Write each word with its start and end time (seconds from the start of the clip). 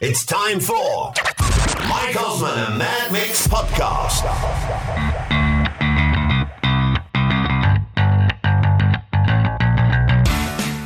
It's 0.00 0.26
time 0.26 0.58
for 0.58 1.12
Mike 1.88 2.20
Osman 2.20 2.58
and 2.58 2.78
Mad 2.78 3.12
Mick's 3.12 3.46
Podcast. 3.46 4.22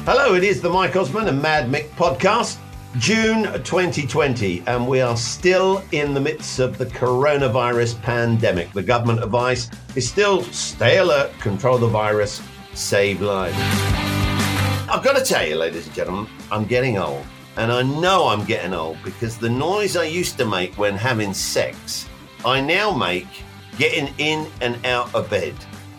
Hello, 0.04 0.34
it 0.34 0.44
is 0.44 0.60
the 0.60 0.68
Mike 0.68 0.94
Osman 0.94 1.26
and 1.26 1.40
Mad 1.40 1.70
Mick 1.70 1.88
podcast, 1.92 2.58
June 2.98 3.44
2020, 3.64 4.62
and 4.66 4.86
we 4.86 5.00
are 5.00 5.16
still 5.16 5.82
in 5.92 6.12
the 6.12 6.20
midst 6.20 6.58
of 6.58 6.76
the 6.76 6.84
coronavirus 6.84 8.02
pandemic. 8.02 8.70
The 8.74 8.82
government 8.82 9.24
advice 9.24 9.70
is 9.96 10.06
still 10.06 10.42
stay 10.42 10.98
alert, 10.98 11.32
control 11.40 11.78
the 11.78 11.88
virus, 11.88 12.42
save 12.74 13.22
lives. 13.22 13.56
I've 14.90 15.02
got 15.02 15.16
to 15.16 15.24
tell 15.24 15.46
you, 15.48 15.56
ladies 15.56 15.86
and 15.86 15.94
gentlemen, 15.94 16.30
I'm 16.52 16.66
getting 16.66 16.98
old. 16.98 17.24
And 17.58 17.72
I 17.72 17.82
know 17.82 18.28
I'm 18.28 18.44
getting 18.44 18.72
old 18.72 18.98
because 19.02 19.36
the 19.36 19.50
noise 19.50 19.96
I 19.96 20.04
used 20.04 20.38
to 20.38 20.46
make 20.46 20.78
when 20.78 20.94
having 20.94 21.34
sex, 21.34 22.08
I 22.44 22.60
now 22.60 22.92
make 22.92 23.26
getting 23.76 24.14
in 24.18 24.46
and 24.60 24.86
out 24.86 25.12
of 25.12 25.28
bed. 25.28 25.54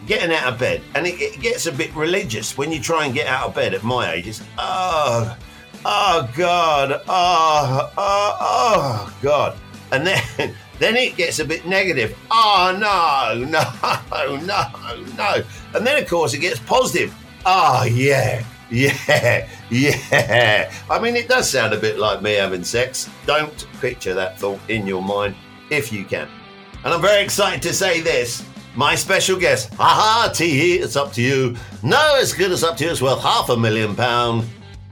Getting 0.08 0.34
out 0.34 0.54
of 0.54 0.58
bed. 0.58 0.82
And 0.96 1.06
it, 1.06 1.20
it 1.20 1.42
gets 1.42 1.66
a 1.66 1.74
bit 1.74 1.94
religious 1.94 2.58
when 2.58 2.72
you 2.72 2.80
try 2.80 3.04
and 3.04 3.14
get 3.14 3.28
out 3.28 3.50
of 3.50 3.56
bed 3.56 3.74
at 3.74 3.84
my 3.84 4.14
age. 4.14 4.28
It's, 4.28 4.42
oh, 4.58 5.38
oh 5.84 6.30
God, 6.38 7.02
oh, 7.10 7.92
oh, 7.98 8.38
oh 8.40 9.18
God. 9.22 9.58
And 9.92 10.08
then, 10.08 10.24
then 10.80 10.96
it 10.96 11.18
gets 11.18 11.40
a 11.40 11.46
bit 11.46 11.68
negative. 11.68 12.18
Oh, 12.32 12.72
no, 12.80 13.44
no, 13.44 14.38
no, 14.46 15.04
no. 15.18 15.44
And 15.76 15.86
then, 15.86 16.02
of 16.02 16.10
course, 16.10 16.34
it 16.34 16.40
gets 16.40 16.62
positive. 16.62 17.14
Oh, 17.46 17.84
yeah, 17.84 18.46
yeah, 18.70 19.48
yeah. 19.70 20.74
I 20.90 21.00
mean, 21.00 21.16
it 21.16 21.28
does 21.28 21.50
sound 21.50 21.74
a 21.74 21.80
bit 21.80 21.98
like 21.98 22.22
me 22.22 22.34
having 22.34 22.64
sex. 22.64 23.10
Don't 23.26 23.68
picture 23.82 24.14
that 24.14 24.40
thought 24.40 24.60
in 24.70 24.86
your 24.86 25.02
mind 25.02 25.36
if 25.70 25.92
you 25.92 26.06
can. 26.06 26.28
And 26.84 26.94
I'm 26.94 27.02
very 27.02 27.24
excited 27.24 27.62
to 27.64 27.74
say 27.74 28.02
this. 28.02 28.46
My 28.76 28.96
special 28.96 29.38
guest, 29.38 29.74
haha, 29.74 30.32
T, 30.32 30.76
it's 30.76 30.96
up 30.96 31.12
to 31.14 31.22
you. 31.22 31.56
No, 31.84 32.18
as 32.18 32.34
good 32.34 32.52
as 32.52 32.64
up 32.64 32.78
to 32.78 32.86
you, 32.86 32.92
it's 32.92 33.02
worth 33.02 33.22
half 33.22 33.50
a 33.50 33.58
million 33.58 33.96
pound. 33.96 34.46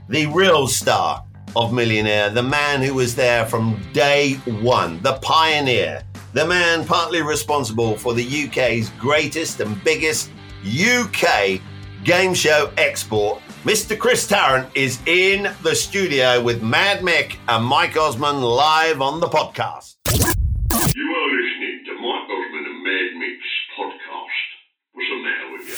The 0.08 0.26
real 0.26 0.66
star 0.66 1.24
of 1.56 1.72
Millionaire, 1.72 2.30
the 2.30 2.42
man 2.42 2.82
who 2.82 2.94
was 2.94 3.14
there 3.14 3.46
from 3.46 3.80
day 3.92 4.34
one, 4.60 5.00
the 5.02 5.14
pioneer, 5.22 6.02
the 6.34 6.46
man 6.46 6.84
partly 6.84 7.22
responsible 7.22 7.96
for 7.96 8.14
the 8.14 8.46
UK's 8.46 8.90
greatest 8.90 9.60
and 9.60 9.82
biggest 9.82 10.30
UK 10.64 11.60
game 12.04 12.34
show 12.34 12.70
export. 12.76 13.42
Mr. 13.64 13.98
Chris 13.98 14.24
Tarrant 14.24 14.68
is 14.76 15.00
in 15.06 15.52
the 15.64 15.74
studio 15.74 16.40
with 16.40 16.62
Mad 16.62 17.00
Mick 17.00 17.36
and 17.48 17.64
Mike 17.64 17.96
Osman 17.96 18.40
live 18.40 19.00
on 19.02 19.18
the 19.18 19.26
podcast. 19.26 19.96
You 20.14 20.14
are 20.14 21.30
listening 21.34 21.82
to 21.86 21.94
Mike 21.94 22.30
Osman 22.30 22.64
and 22.64 22.84
Mad 22.84 23.10
Mick's 23.18 23.50
podcast. 23.76 24.46
What's 24.92 25.08
the 25.10 25.18
matter 25.24 25.50
with 25.52 25.66
you? 25.68 25.74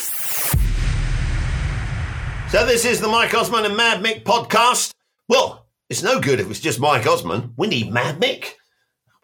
So 2.51 2.67
this 2.67 2.85
is 2.85 3.01
the 3.01 3.09
Mike 3.09 3.33
Osman 3.33 3.65
and 3.65 3.77
Mad 3.77 4.05
Mick 4.05 4.25
podcast. 4.25 4.93
Well, 5.27 5.67
it's 5.89 6.03
no 6.03 6.21
good 6.21 6.39
if 6.39 6.51
it's 6.51 6.61
just 6.61 6.81
Mike 6.81 7.07
Osman. 7.07 7.55
We 7.57 7.67
need 7.67 7.91
Mad 7.91 8.21
Mick. 8.21 8.57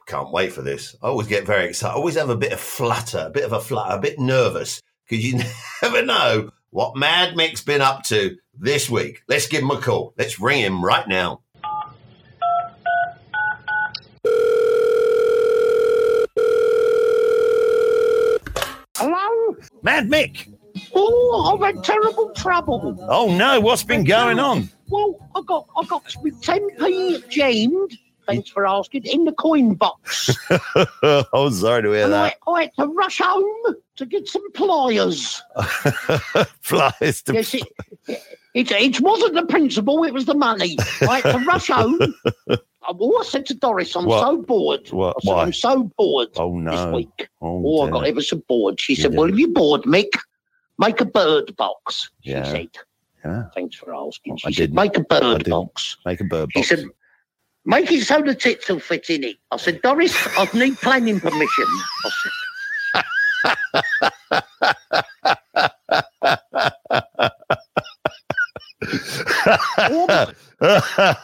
Can't 0.06 0.32
wait 0.32 0.54
for 0.54 0.62
this. 0.62 0.96
I 1.02 1.08
always 1.08 1.26
get 1.26 1.44
very 1.44 1.66
excited. 1.68 1.92
I 1.92 1.96
always 1.96 2.14
have 2.16 2.30
a 2.30 2.36
bit 2.36 2.52
of 2.52 2.60
flutter, 2.60 3.24
a 3.26 3.30
bit 3.30 3.44
of 3.44 3.52
a 3.52 3.60
flutter, 3.60 3.96
a 3.96 4.00
bit 4.00 4.18
nervous 4.18 4.80
because 5.06 5.22
you 5.24 5.42
never 5.82 6.02
know 6.02 6.50
what 6.70 6.96
Mad 6.96 7.36
Mick's 7.36 7.62
been 7.62 7.80
up 7.80 8.02
to 8.04 8.36
this 8.58 8.90
week. 8.90 9.22
Let's 9.28 9.46
give 9.46 9.62
him 9.62 9.70
a 9.70 9.80
call. 9.80 10.14
Let's 10.18 10.40
ring 10.40 10.60
him 10.60 10.84
right 10.84 11.06
now. 11.06 11.40
Hello? 18.96 19.56
Mad 19.82 20.08
Mick. 20.08 20.52
Oh, 20.94 21.54
I've 21.54 21.74
had 21.74 21.84
terrible 21.84 22.30
trouble. 22.30 22.96
Oh 23.08 23.34
no, 23.36 23.60
what's 23.60 23.82
been 23.82 24.04
going 24.04 24.38
on? 24.38 24.68
Well, 24.88 25.16
I 25.34 25.42
got 25.46 25.68
I 25.76 25.84
got 25.86 26.04
my 26.22 26.30
10p 26.30 27.28
jammed. 27.28 27.98
Thanks 28.26 28.50
for 28.50 28.66
asking. 28.66 29.04
In 29.04 29.24
the 29.24 29.32
coin 29.32 29.74
box, 29.74 30.30
oh, 31.32 31.48
sorry 31.50 31.82
to 31.82 31.92
hear 31.92 32.04
and 32.04 32.12
that. 32.12 32.36
I 32.48 32.62
had 32.62 32.74
to 32.78 32.86
rush 32.88 33.18
home 33.22 33.74
to 33.96 34.06
get 34.06 34.26
some 34.28 34.50
pliers. 34.52 35.42
Flies 36.62 37.22
to 37.22 37.34
Yes, 37.34 37.54
it, 37.54 37.62
it, 38.54 38.70
it 38.72 39.00
wasn't 39.00 39.34
the 39.34 39.46
principle; 39.46 40.04
it 40.04 40.12
was 40.12 40.24
the 40.26 40.34
money. 40.34 40.76
I 41.02 41.20
had 41.20 41.32
to 41.38 41.44
rush 41.44 41.68
home. 41.68 41.98
I, 42.50 42.56
oh, 42.88 43.18
I 43.20 43.24
said 43.24 43.46
to 43.46 43.54
Doris, 43.54 43.94
"I'm 43.96 44.06
What? 44.06 44.20
so 44.20 44.42
bored." 44.42 44.88
What? 44.90 45.16
I 45.16 45.20
said, 45.24 45.32
Why? 45.32 45.42
"I'm 45.42 45.52
so 45.52 45.84
bored 45.96 46.28
Oh 46.36 46.54
this 46.60 46.64
no. 46.64 46.92
week." 46.92 47.28
Oh, 47.40 47.62
Oh, 47.64 47.86
I 47.86 47.90
got 47.90 48.06
ever 48.06 48.22
so 48.22 48.38
bored. 48.48 48.80
She 48.80 48.94
said, 48.94 49.12
Yeah. 49.12 49.20
Well, 49.20 49.30
if 49.30 49.38
you're 49.38 49.50
bored, 49.50 49.82
Mick, 49.82 50.08
make 50.78 51.00
a 51.00 51.04
bird 51.06 51.54
box. 51.56 52.10
She 52.22 52.30
Yeah. 52.30 52.44
said. 52.44 52.68
Yeah. 53.24 53.44
Thanks 53.54 53.76
for 53.76 53.92
asking. 53.94 54.36
She 54.38 54.46
I 54.46 54.50
said, 54.50 54.56
didn't. 54.56 54.74
Make 54.76 54.96
a 54.98 55.04
I 55.10 55.20
bird 55.20 55.48
box. 55.50 55.96
Make 56.06 56.20
a 56.20 56.24
bird 56.24 56.48
She 56.52 56.60
box. 56.60 56.68
said, 56.68 56.84
Make 57.66 57.90
it 57.90 58.04
so 58.04 58.22
the 58.22 58.34
tits 58.34 58.68
will 58.68 58.78
fit 58.78 59.10
in 59.10 59.24
it. 59.24 59.36
I 59.50 59.56
said, 59.56 59.82
Doris, 59.82 60.14
I 60.38 60.48
need 60.56 60.76
planning 60.78 61.18
permission. 61.18 61.66
I 62.04 62.10
said, 62.10 62.32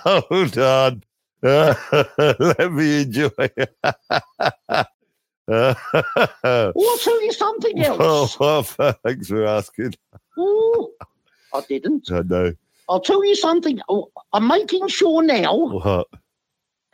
Hold 0.04 0.58
on. 0.58 1.02
Let 1.42 2.72
me 2.72 3.02
enjoy. 3.02 3.30
Oh, 5.48 6.74
I'll 6.76 6.98
tell 6.98 7.22
you 7.22 7.32
something 7.32 7.78
else. 7.84 8.36
Oh, 8.40 8.64
oh, 8.78 8.92
thanks 9.04 9.28
for 9.28 9.44
asking. 9.44 9.94
Oh, 10.36 10.90
I 11.54 11.60
didn't. 11.68 12.10
I 12.10 12.22
know. 12.22 12.52
I'll 12.88 13.00
tell 13.00 13.24
you 13.24 13.36
something. 13.36 13.80
Oh, 13.88 14.10
I'm 14.32 14.48
making 14.48 14.88
sure 14.88 15.22
now. 15.22 15.54
What? 15.56 16.08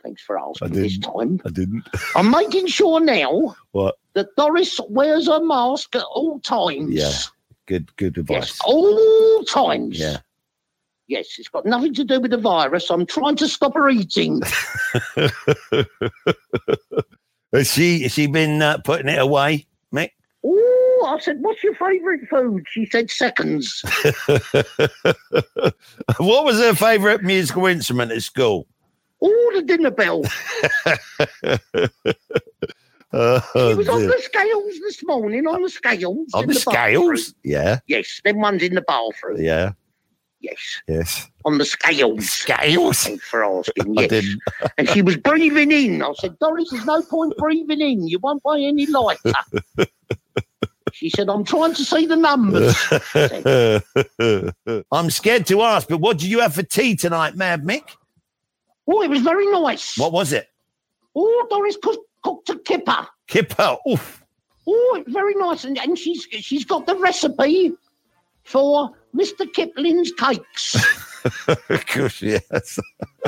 Thanks 0.03 0.21
for 0.21 0.39
asking 0.39 0.71
this 0.71 0.97
time. 0.99 1.41
I 1.45 1.49
didn't. 1.49 1.83
I'm 2.15 2.31
making 2.31 2.67
sure 2.67 2.99
now 2.99 3.55
What? 3.71 3.97
that 4.13 4.27
Doris 4.37 4.79
wears 4.89 5.27
a 5.27 5.43
mask 5.43 5.95
at 5.95 6.03
all 6.03 6.39
times. 6.39 6.93
Yeah. 6.93 7.11
Good. 7.65 7.95
Good 7.97 8.17
advice. 8.17 8.35
Yes, 8.37 8.59
all 8.65 9.43
times. 9.43 9.99
Yeah. 9.99 10.17
Yes, 11.07 11.27
it's 11.39 11.49
got 11.49 11.65
nothing 11.65 11.93
to 11.95 12.03
do 12.03 12.19
with 12.19 12.31
the 12.31 12.37
virus. 12.37 12.89
I'm 12.91 13.05
trying 13.05 13.35
to 13.37 13.47
stop 13.47 13.73
her 13.75 13.89
eating. 13.89 14.41
Has 17.51 17.71
she? 17.71 18.03
Has 18.03 18.11
she 18.13 18.27
been 18.27 18.61
uh, 18.61 18.77
putting 18.83 19.09
it 19.09 19.17
away, 19.19 19.65
Mick? 19.93 20.11
Oh, 20.45 21.05
I 21.07 21.19
said, 21.19 21.37
what's 21.41 21.63
your 21.63 21.73
favourite 21.73 22.29
food? 22.29 22.63
She 22.69 22.85
said 22.85 23.09
seconds. 23.09 23.81
what 26.17 26.45
was 26.45 26.59
her 26.59 26.75
favourite 26.75 27.23
musical 27.23 27.65
instrument 27.65 28.11
at 28.11 28.21
school? 28.21 28.67
Oh, 29.21 29.51
the 29.55 29.61
dinner 29.63 29.91
bell. 29.91 30.23
Oh, 33.11 33.41
She 33.71 33.73
was 33.75 33.89
on 33.89 34.05
the 34.05 34.19
scales 34.19 34.73
this 34.81 35.03
morning, 35.03 35.47
on 35.47 35.63
the 35.63 35.69
scales. 35.69 36.27
On 36.35 36.43
in 36.43 36.49
the 36.49 36.53
scales? 36.53 37.33
Yeah. 37.43 37.79
Yes, 37.87 38.21
them 38.23 38.39
ones 38.39 38.61
in 38.61 38.75
the 38.75 38.81
bathroom. 38.83 39.41
Yeah. 39.41 39.71
Yes, 40.41 40.81
Yes. 40.87 41.27
on 41.43 41.57
the 41.57 41.65
scales. 41.65 42.29
Scales. 42.29 42.99
Thanks 42.99 43.25
for 43.27 43.43
asking. 43.43 43.95
Yes. 43.97 44.23
And 44.77 44.87
she 44.89 45.01
was 45.01 45.17
breathing 45.17 45.71
in. 45.71 46.03
I 46.03 46.13
said, 46.19 46.37
Doris, 46.37 46.69
there's 46.69 46.85
no 46.85 47.01
point 47.01 47.35
breathing 47.37 47.81
in. 47.81 48.07
You 48.07 48.19
won't 48.19 48.43
buy 48.43 48.59
any 48.59 48.85
lighter. 48.85 49.33
she 50.93 51.09
said, 51.09 51.29
I'm 51.29 51.43
trying 51.43 51.73
to 51.73 51.83
see 51.83 52.05
the 52.05 52.15
numbers. 52.15 52.75
I'm 54.91 55.09
scared 55.09 55.47
to 55.47 55.61
ask, 55.63 55.87
but 55.87 55.97
what 55.97 56.19
did 56.19 56.29
you 56.29 56.41
have 56.41 56.53
for 56.53 56.61
tea 56.63 56.95
tonight, 56.95 57.35
Mad 57.35 57.63
Mick? 57.63 57.95
Oh, 58.91 59.01
it 59.03 59.09
was 59.09 59.21
very 59.21 59.45
nice. 59.51 59.97
What 59.97 60.11
was 60.11 60.33
it? 60.33 60.49
Oh, 61.15 61.47
Doris 61.49 61.77
cooked, 61.81 62.07
cooked 62.23 62.49
a 62.49 62.57
kipper. 62.59 63.07
Kipper. 63.27 63.77
Oof. 63.89 64.23
Oh, 64.67 64.97
it's 64.99 65.11
very 65.11 65.35
nice, 65.35 65.63
and, 65.63 65.77
and 65.79 65.97
she's 65.97 66.23
she's 66.31 66.65
got 66.65 66.85
the 66.85 66.95
recipe 66.95 67.73
for 68.43 68.91
Mr. 69.15 69.51
Kipling's 69.53 70.11
cakes. 70.13 70.75
Of 71.69 71.85
course, 71.87 72.21
yes. 72.21 72.79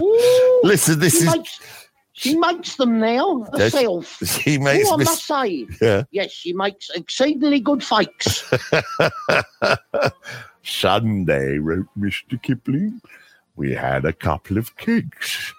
Ooh, 0.02 0.62
Listen, 0.64 0.98
this 0.98 1.12
she 1.20 1.26
is. 1.26 1.36
makes 1.36 1.60
she 2.14 2.38
makes 2.38 2.76
them 2.78 3.00
now 3.02 3.42
herself. 3.52 4.18
She 4.26 4.58
makes 4.58 4.88
oh, 4.88 4.94
I 4.94 4.98
mis- 4.98 5.08
must 5.08 5.26
say, 5.26 5.68
Yeah. 5.82 6.04
yes, 6.12 6.32
she 6.32 6.54
makes 6.54 6.90
exceedingly 6.92 7.60
good 7.60 7.84
fakes. 7.84 8.50
Sunday, 10.64 11.58
wrote 11.58 11.88
Mr. 12.00 12.42
Kipling, 12.42 13.02
we 13.58 13.74
had 13.74 14.06
a 14.06 14.14
couple 14.14 14.58
of 14.58 14.78
cakes. 14.78 15.54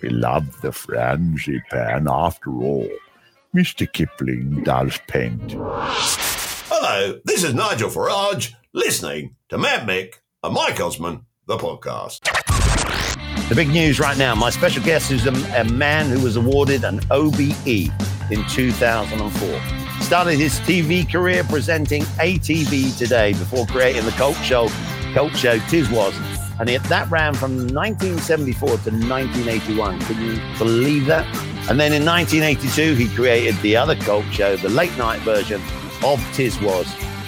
We 0.00 0.10
love 0.10 0.60
the 0.60 0.68
frangipane 0.68 2.08
after 2.08 2.50
all. 2.52 2.88
Mr. 3.54 3.90
Kipling 3.92 4.62
does 4.62 4.98
paint. 5.08 5.54
Hello, 6.70 7.18
this 7.24 7.42
is 7.42 7.54
Nigel 7.54 7.90
Farage, 7.90 8.52
listening 8.72 9.34
to 9.48 9.58
Mad 9.58 9.88
Mick 9.88 10.14
and 10.44 10.54
Mike 10.54 10.80
Osman, 10.80 11.24
the 11.46 11.56
podcast. 11.56 12.20
The 13.48 13.54
big 13.54 13.70
news 13.70 13.98
right 13.98 14.16
now 14.16 14.34
my 14.34 14.50
special 14.50 14.84
guest 14.84 15.10
is 15.10 15.26
a, 15.26 15.32
a 15.60 15.64
man 15.64 16.10
who 16.10 16.22
was 16.22 16.36
awarded 16.36 16.84
an 16.84 17.00
OBE 17.10 17.90
in 18.30 18.44
2004. 18.48 19.60
Started 20.00 20.36
his 20.38 20.60
TV 20.60 21.10
career 21.10 21.42
presenting 21.44 22.02
ATV 22.02 22.96
Today 22.96 23.32
before 23.32 23.66
creating 23.66 24.04
the 24.04 24.12
cult 24.12 24.36
show, 24.36 24.68
cult 25.12 25.34
show 25.34 25.58
Tiswas. 25.60 26.37
And 26.60 26.68
it, 26.68 26.82
that 26.84 27.10
ran 27.10 27.34
from 27.34 27.56
1974 27.56 28.68
to 28.68 28.74
1981. 28.74 30.00
Can 30.00 30.20
you 30.24 30.58
believe 30.58 31.06
that? 31.06 31.24
And 31.68 31.78
then 31.78 31.92
in 31.92 32.04
1982, 32.04 32.94
he 32.94 33.14
created 33.14 33.54
the 33.62 33.76
other 33.76 33.94
cult 33.94 34.24
show, 34.32 34.56
the 34.56 34.68
late 34.68 34.96
night 34.96 35.20
version 35.20 35.60
of 36.02 36.18
Tiswas. 36.34 36.86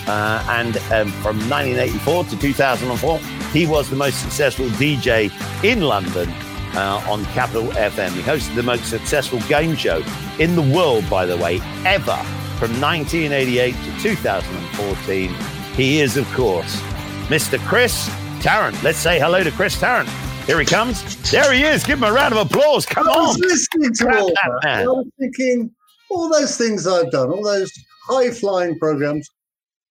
Uh, 0.08 0.44
and 0.48 0.76
um, 0.92 1.12
from 1.22 1.36
1984 1.48 2.24
to 2.24 2.36
2004, 2.38 3.18
he 3.52 3.66
was 3.66 3.90
the 3.90 3.96
most 3.96 4.20
successful 4.20 4.66
DJ 4.66 5.30
in 5.62 5.82
London 5.82 6.28
uh, 6.74 7.04
on 7.08 7.24
Capital 7.26 7.68
FM. 7.72 8.10
He 8.12 8.22
hosted 8.22 8.54
the 8.54 8.62
most 8.62 8.86
successful 8.86 9.40
game 9.40 9.76
show 9.76 10.02
in 10.38 10.56
the 10.56 10.62
world, 10.62 11.08
by 11.10 11.26
the 11.26 11.36
way, 11.36 11.60
ever 11.84 12.16
from 12.58 12.80
1988 12.80 13.74
to 13.74 14.02
2014. 14.02 15.34
He 15.74 16.00
is, 16.00 16.16
of 16.16 16.26
course, 16.32 16.80
Mr. 17.28 17.58
Chris 17.66 18.10
Tarrant. 18.40 18.82
Let's 18.82 18.98
say 18.98 19.18
hello 19.20 19.42
to 19.44 19.50
Chris 19.50 19.78
Tarrant. 19.78 20.08
Here 20.46 20.58
he 20.58 20.64
comes. 20.66 21.30
There 21.30 21.52
he 21.52 21.62
is. 21.64 21.84
Give 21.84 21.98
him 21.98 22.04
a 22.04 22.12
round 22.12 22.34
of 22.34 22.46
applause. 22.50 22.86
Come 22.86 23.08
I 23.08 23.12
on. 23.12 23.36
listening 23.40 23.92
to 23.94 24.18
all 24.18 24.28
that 24.28 24.60
man. 24.64 24.82
I 24.82 24.86
was 24.86 25.06
thinking, 25.18 25.70
all 26.10 26.28
those 26.30 26.56
things 26.56 26.86
I've 26.86 27.10
done, 27.10 27.30
all 27.30 27.42
those 27.44 27.70
high 28.08 28.30
flying 28.30 28.78
programs, 28.78 29.28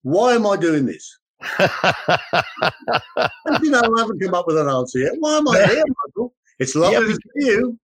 why 0.04 0.34
am 0.34 0.46
I 0.48 0.58
doing 0.58 0.86
this? 0.86 1.18
And, 3.46 3.64
you 3.64 3.72
know, 3.72 3.80
I 3.82 4.00
haven't 4.02 4.20
come 4.20 4.34
up 4.34 4.48
with 4.48 4.58
an 4.58 4.68
answer 4.68 5.00
yet. 5.00 5.14
Why 5.20 5.38
am 5.38 5.48
I 5.48 5.66
here, 5.66 5.84
Michael? 6.08 6.34
It's 6.60 6.76
lovely 6.76 6.96
Yeah, 7.10 7.14
to 7.14 7.20
see 7.40 7.46
you. 7.48 7.80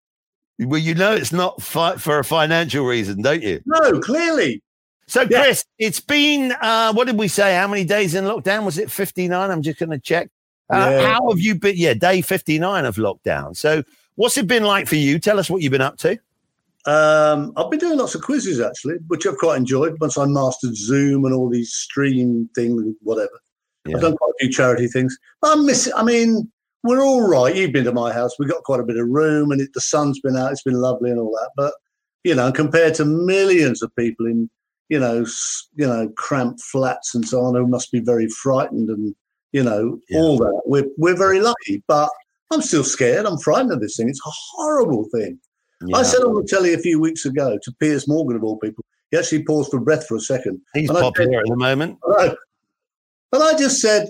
well, 0.61 0.81
you 0.81 0.95
know 0.95 1.13
it's 1.13 1.33
not 1.33 1.63
fi- 1.63 1.97
for 1.97 2.19
a 2.19 2.25
financial 2.25 2.85
reason, 2.85 3.23
don't 3.23 3.43
you? 3.43 3.61
No, 3.67 4.01
clearly. 4.01 4.63
So, 5.07 5.23
Yeah. 5.23 5.43
Chris, 5.43 5.65
it's 5.79 6.01
been, 6.01 6.53
uh, 6.61 6.93
what 6.93 7.07
did 7.07 7.19
we 7.19 7.29
say? 7.29 7.55
How 7.57 7.69
many 7.69 7.85
days 7.85 8.15
in 8.15 8.25
lockdown? 8.25 8.65
Was 8.65 8.79
it 8.79 8.91
59? 8.91 9.51
I'm 9.51 9.63
just 9.63 9.79
going 9.79 9.91
to 9.91 9.99
check. 9.99 10.29
Uh, 10.75 10.91
Yeah. 10.91 11.13
How 11.13 11.29
have 11.29 11.41
you 11.41 11.55
been? 11.55 11.77
Yeah, 11.77 11.95
day 11.95 12.21
59 12.21 12.85
of 12.85 12.97
lockdown. 12.97 13.57
So, 13.57 13.83
what's 14.17 14.37
it 14.37 14.47
been 14.47 14.65
like 14.65 14.87
for 14.87 14.97
you? 14.97 15.19
Tell 15.19 15.39
us 15.39 15.49
what 15.49 15.63
you've 15.63 15.73
been 15.73 15.81
up 15.81 15.97
to. 15.99 16.19
Um, 16.87 17.53
I've 17.57 17.71
been 17.71 17.81
doing 17.81 17.99
lots 17.99 18.15
of 18.15 18.21
quizzes 18.23 18.61
actually, 18.61 18.97
which 19.07 19.27
I've 19.27 19.39
quite 19.39 19.57
enjoyed 19.57 19.97
once 20.01 20.19
I 20.19 20.27
mastered 20.27 20.77
Zoom 20.77 21.25
and 21.25 21.35
all 21.35 21.49
these 21.49 21.73
stream 21.73 22.49
things, 22.55 22.83
whatever. 23.03 23.41
Yeah. 23.87 23.97
I've 23.97 24.03
done 24.03 24.17
quite 24.17 24.31
a 24.31 24.35
few 24.41 24.53
charity 24.53 24.87
things. 24.89 25.17
But 25.41 25.53
I'm 25.53 25.65
missing, 25.67 25.95
I 25.97 26.03
mean, 26.03 26.51
we're 26.83 27.03
all 27.03 27.27
right. 27.27 27.57
You've 27.57 27.73
been 27.73 27.85
to 27.85 27.93
my 27.93 28.13
house. 28.13 28.39
We've 28.39 28.51
got 28.51 28.65
quite 28.65 28.81
a 28.81 28.85
bit 28.85 28.99
of 28.99 29.09
room 29.09 29.51
and 29.51 29.61
it, 29.63 29.71
the 29.73 29.81
sun's 29.81 30.21
been 30.21 30.37
out. 30.37 30.53
It's 30.53 30.63
been 30.63 30.75
lovely 30.75 31.11
and 31.11 31.19
all 31.19 31.31
that. 31.31 31.51
But, 31.57 31.73
you 32.23 32.35
know, 32.35 32.53
compared 32.53 32.95
to 32.97 33.07
millions 33.07 33.83
of 33.83 33.95
people 33.97 34.27
in, 34.27 34.51
you 34.91 35.01
know, 35.01 35.25
you 35.77 35.87
know, 35.87 36.11
cramped 36.19 36.61
flats 36.61 37.15
and 37.15 37.27
so 37.27 37.41
on 37.41 37.55
who 37.55 37.67
must 37.67 37.91
be 37.93 38.01
very 38.01 38.29
frightened 38.29 38.91
and, 38.91 39.15
you 39.55 39.63
know, 39.63 39.99
Yeah. 40.11 40.19
all 40.21 40.37
that, 40.39 40.63
we're, 40.67 40.89
we're 40.99 41.17
very 41.17 41.41
lucky. 41.41 41.83
But 41.87 42.11
I'm 42.51 42.61
still 42.61 42.85
scared. 42.85 43.25
I'm 43.25 43.39
frightened 43.39 43.73
of 43.73 43.81
this 43.81 43.97
thing. 43.97 44.09
It's 44.09 44.21
a 44.27 44.31
horrible 44.53 45.07
thing. 45.15 45.39
Yeah. 45.87 45.97
I 45.97 46.03
said 46.03 46.23
on 46.23 46.35
the 46.35 46.45
telly 46.47 46.75
a 46.75 46.79
few 46.79 47.01
weeks 47.01 47.25
ago 47.25 47.57
to 47.63 47.73
Piers 47.79 48.09
Morgan, 48.09 48.37
of 48.37 48.43
all 48.45 48.59
people, 48.59 48.85
he 49.11 49.17
actually 49.17 49.45
paused 49.45 49.71
for 49.71 49.79
breath 49.81 50.07
for 50.07 50.17
a 50.17 50.21
second. 50.21 50.61
He's 50.75 50.91
and 50.91 50.99
popular 50.99 51.39
at 51.39 51.47
the 51.47 51.57
moment. 51.57 51.99
I, 52.19 52.35
and 53.33 53.43
I 53.43 53.57
just 53.57 53.81
said, 53.81 54.09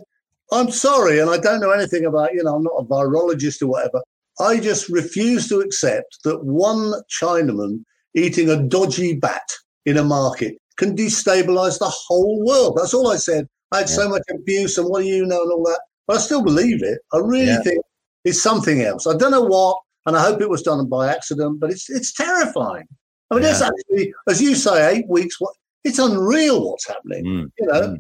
I'm 0.51 0.71
sorry, 0.71 1.19
and 1.21 1.31
I 1.31 1.39
don't 1.39 1.61
know 1.61 1.71
anything 1.71 2.07
about, 2.07 2.33
you 2.33 2.43
know, 2.43 2.55
I'm 2.55 2.63
not 2.63 2.75
a 2.79 2.85
virologist 2.85 3.61
or 3.63 3.67
whatever. 3.67 4.03
I 4.41 4.61
just 4.61 4.89
refuse 4.89 5.49
to 5.49 5.61
accept 5.61 6.19
that 6.25 6.43
one 6.45 6.95
Chinaman 7.21 7.85
eating 8.15 8.49
a 8.49 8.63
dodgy 8.63 9.15
bat 9.15 9.49
in 9.85 9.99
a 9.99 10.05
market 10.05 10.57
can 10.79 10.97
destabilize 10.97 11.79
the 11.79 11.91
whole 11.91 12.45
world. 12.45 12.77
That's 12.77 12.95
all 12.95 13.11
I 13.11 13.17
said. 13.17 13.47
I 13.75 13.79
had 13.79 13.89
so 13.89 14.09
much 14.09 14.23
abuse 14.31 14.79
and 14.79 14.89
what 14.89 15.03
do 15.03 15.09
you 15.09 15.27
know 15.27 15.43
and 15.43 15.53
all 15.53 15.63
that. 15.65 15.81
But 16.07 16.17
I 16.17 16.21
still 16.21 16.43
believe 16.43 16.83
it. 16.83 16.99
I 17.13 17.19
really 17.19 17.47
Yeah. 17.47 17.63
think 17.63 17.83
it's 18.25 18.43
something 18.43 18.83
else. 18.83 19.07
I 19.07 19.17
don't 19.17 19.31
know 19.31 19.43
what, 19.45 19.77
and 20.07 20.17
I 20.17 20.23
hope 20.23 20.41
it 20.41 20.49
was 20.51 20.63
done 20.63 20.87
by 20.89 21.13
accident, 21.13 21.61
but 21.61 21.71
it's 21.71 21.89
it's 21.91 22.13
terrifying. 22.13 22.87
I 23.31 23.35
mean, 23.37 23.45
it's 23.45 23.61
Yeah. 23.61 23.69
actually, 23.71 24.15
as 24.29 24.41
you 24.41 24.55
say, 24.55 24.97
eight 24.97 25.09
weeks. 25.09 25.41
What 25.41 25.55
it's 25.85 25.99
unreal 25.99 26.71
what's 26.71 26.87
happening. 26.89 27.25
Mm. 27.25 27.47
You 27.59 27.67
know, 27.67 27.83
Mm. 27.89 27.99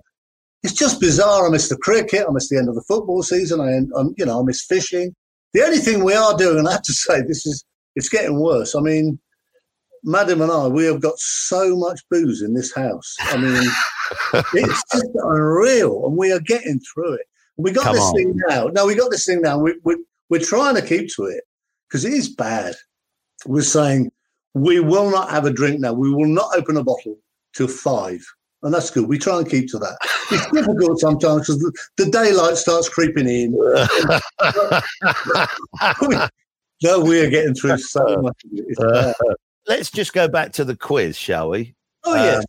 it's 0.62 0.73
just 0.75 1.00
bizarre. 1.00 1.47
I 1.47 1.50
miss 1.50 1.69
the 1.69 1.77
cricket. 1.77 2.25
I 2.29 2.32
miss 2.32 2.49
the 2.49 2.56
end 2.59 2.69
of 2.69 2.75
the 2.75 2.85
football 2.88 3.23
season. 3.23 3.61
I, 3.61 3.77
I'm, 3.99 4.15
you 4.17 4.25
know, 4.25 4.41
I 4.41 4.43
miss 4.44 4.65
fishing. 4.65 5.15
The 5.53 5.62
only 5.65 5.79
thing 5.79 6.03
we 6.03 6.15
are 6.15 6.35
doing, 6.37 6.59
and 6.59 6.69
I 6.69 6.73
have 6.73 6.82
to 6.82 6.93
say, 6.93 7.20
this 7.23 7.44
is 7.47 7.65
it's 7.97 8.09
getting 8.09 8.38
worse. 8.41 8.75
I 8.75 8.81
mean, 8.81 9.19
Madam 10.05 10.43
and 10.43 10.53
I, 10.53 10.67
we 10.67 10.85
have 10.85 11.01
got 11.01 11.19
so 11.19 11.75
much 11.75 12.03
booze 12.11 12.43
in 12.43 12.53
this 12.53 12.75
house. 12.75 13.17
I 13.21 13.39
mean, 13.39 13.55
it's 14.53 14.83
just 14.93 15.09
unreal, 15.15 16.06
and 16.06 16.17
we 16.17 16.31
are 16.31 16.41
getting 16.41 16.79
through 16.81 17.15
it. 17.15 17.27
We 17.56 17.73
got 17.73 17.85
Come 17.85 17.95
this 17.95 18.05
on. 18.05 18.17
thing 18.17 18.41
now. 18.49 18.67
No, 18.67 18.87
we 18.87 18.95
got 18.95 19.11
this 19.11 19.25
thing 19.25 19.41
now. 19.41 19.59
We, 19.59 19.75
we, 19.85 19.97
we're 20.29 20.41
trying 20.41 20.75
to 20.75 20.83
keep 20.83 21.09
to 21.17 21.25
it 21.25 21.45
because 21.89 22.05
it 22.05 22.12
is 22.12 22.29
bad. 22.29 22.75
We're 23.47 23.62
saying 23.62 24.12
we 24.53 24.81
will 24.81 25.11
not 25.11 25.31
have 25.31 25.47
a 25.47 25.53
drink 25.53 25.81
now. 25.81 25.95
We 25.95 26.11
will 26.11 26.27
not 26.27 26.51
open 26.56 26.77
a 26.77 26.85
bottle 26.85 27.17
till 27.55 27.69
five. 27.69 28.23
And 28.62 28.73
that's 28.73 28.91
good. 28.91 29.06
We 29.06 29.19
try 29.19 29.39
and 29.39 29.49
keep 29.49 29.69
to 29.71 29.79
that. 29.79 29.99
It's 30.31 30.51
difficult 30.51 30.99
sometimes 30.99 31.43
because 31.43 31.59
the, 31.59 31.73
the 31.99 32.11
daylight 32.11 32.56
starts 32.56 32.89
creeping 32.89 33.29
in. 33.29 33.53
no, 36.83 37.01
we 37.01 37.21
are 37.21 37.29
getting 37.29 37.55
through 37.55 37.77
so 37.77 38.23
much. 38.23 38.43
of 38.45 38.51
it. 38.53 39.37
Let's 39.67 39.91
just 39.91 40.13
go 40.13 40.29
back 40.29 40.53
to 40.53 40.65
the 40.65 40.77
quiz, 40.77 41.17
shall 41.17 41.51
we? 41.51 41.75
Oh, 42.05 42.15
yeah. 42.15 42.41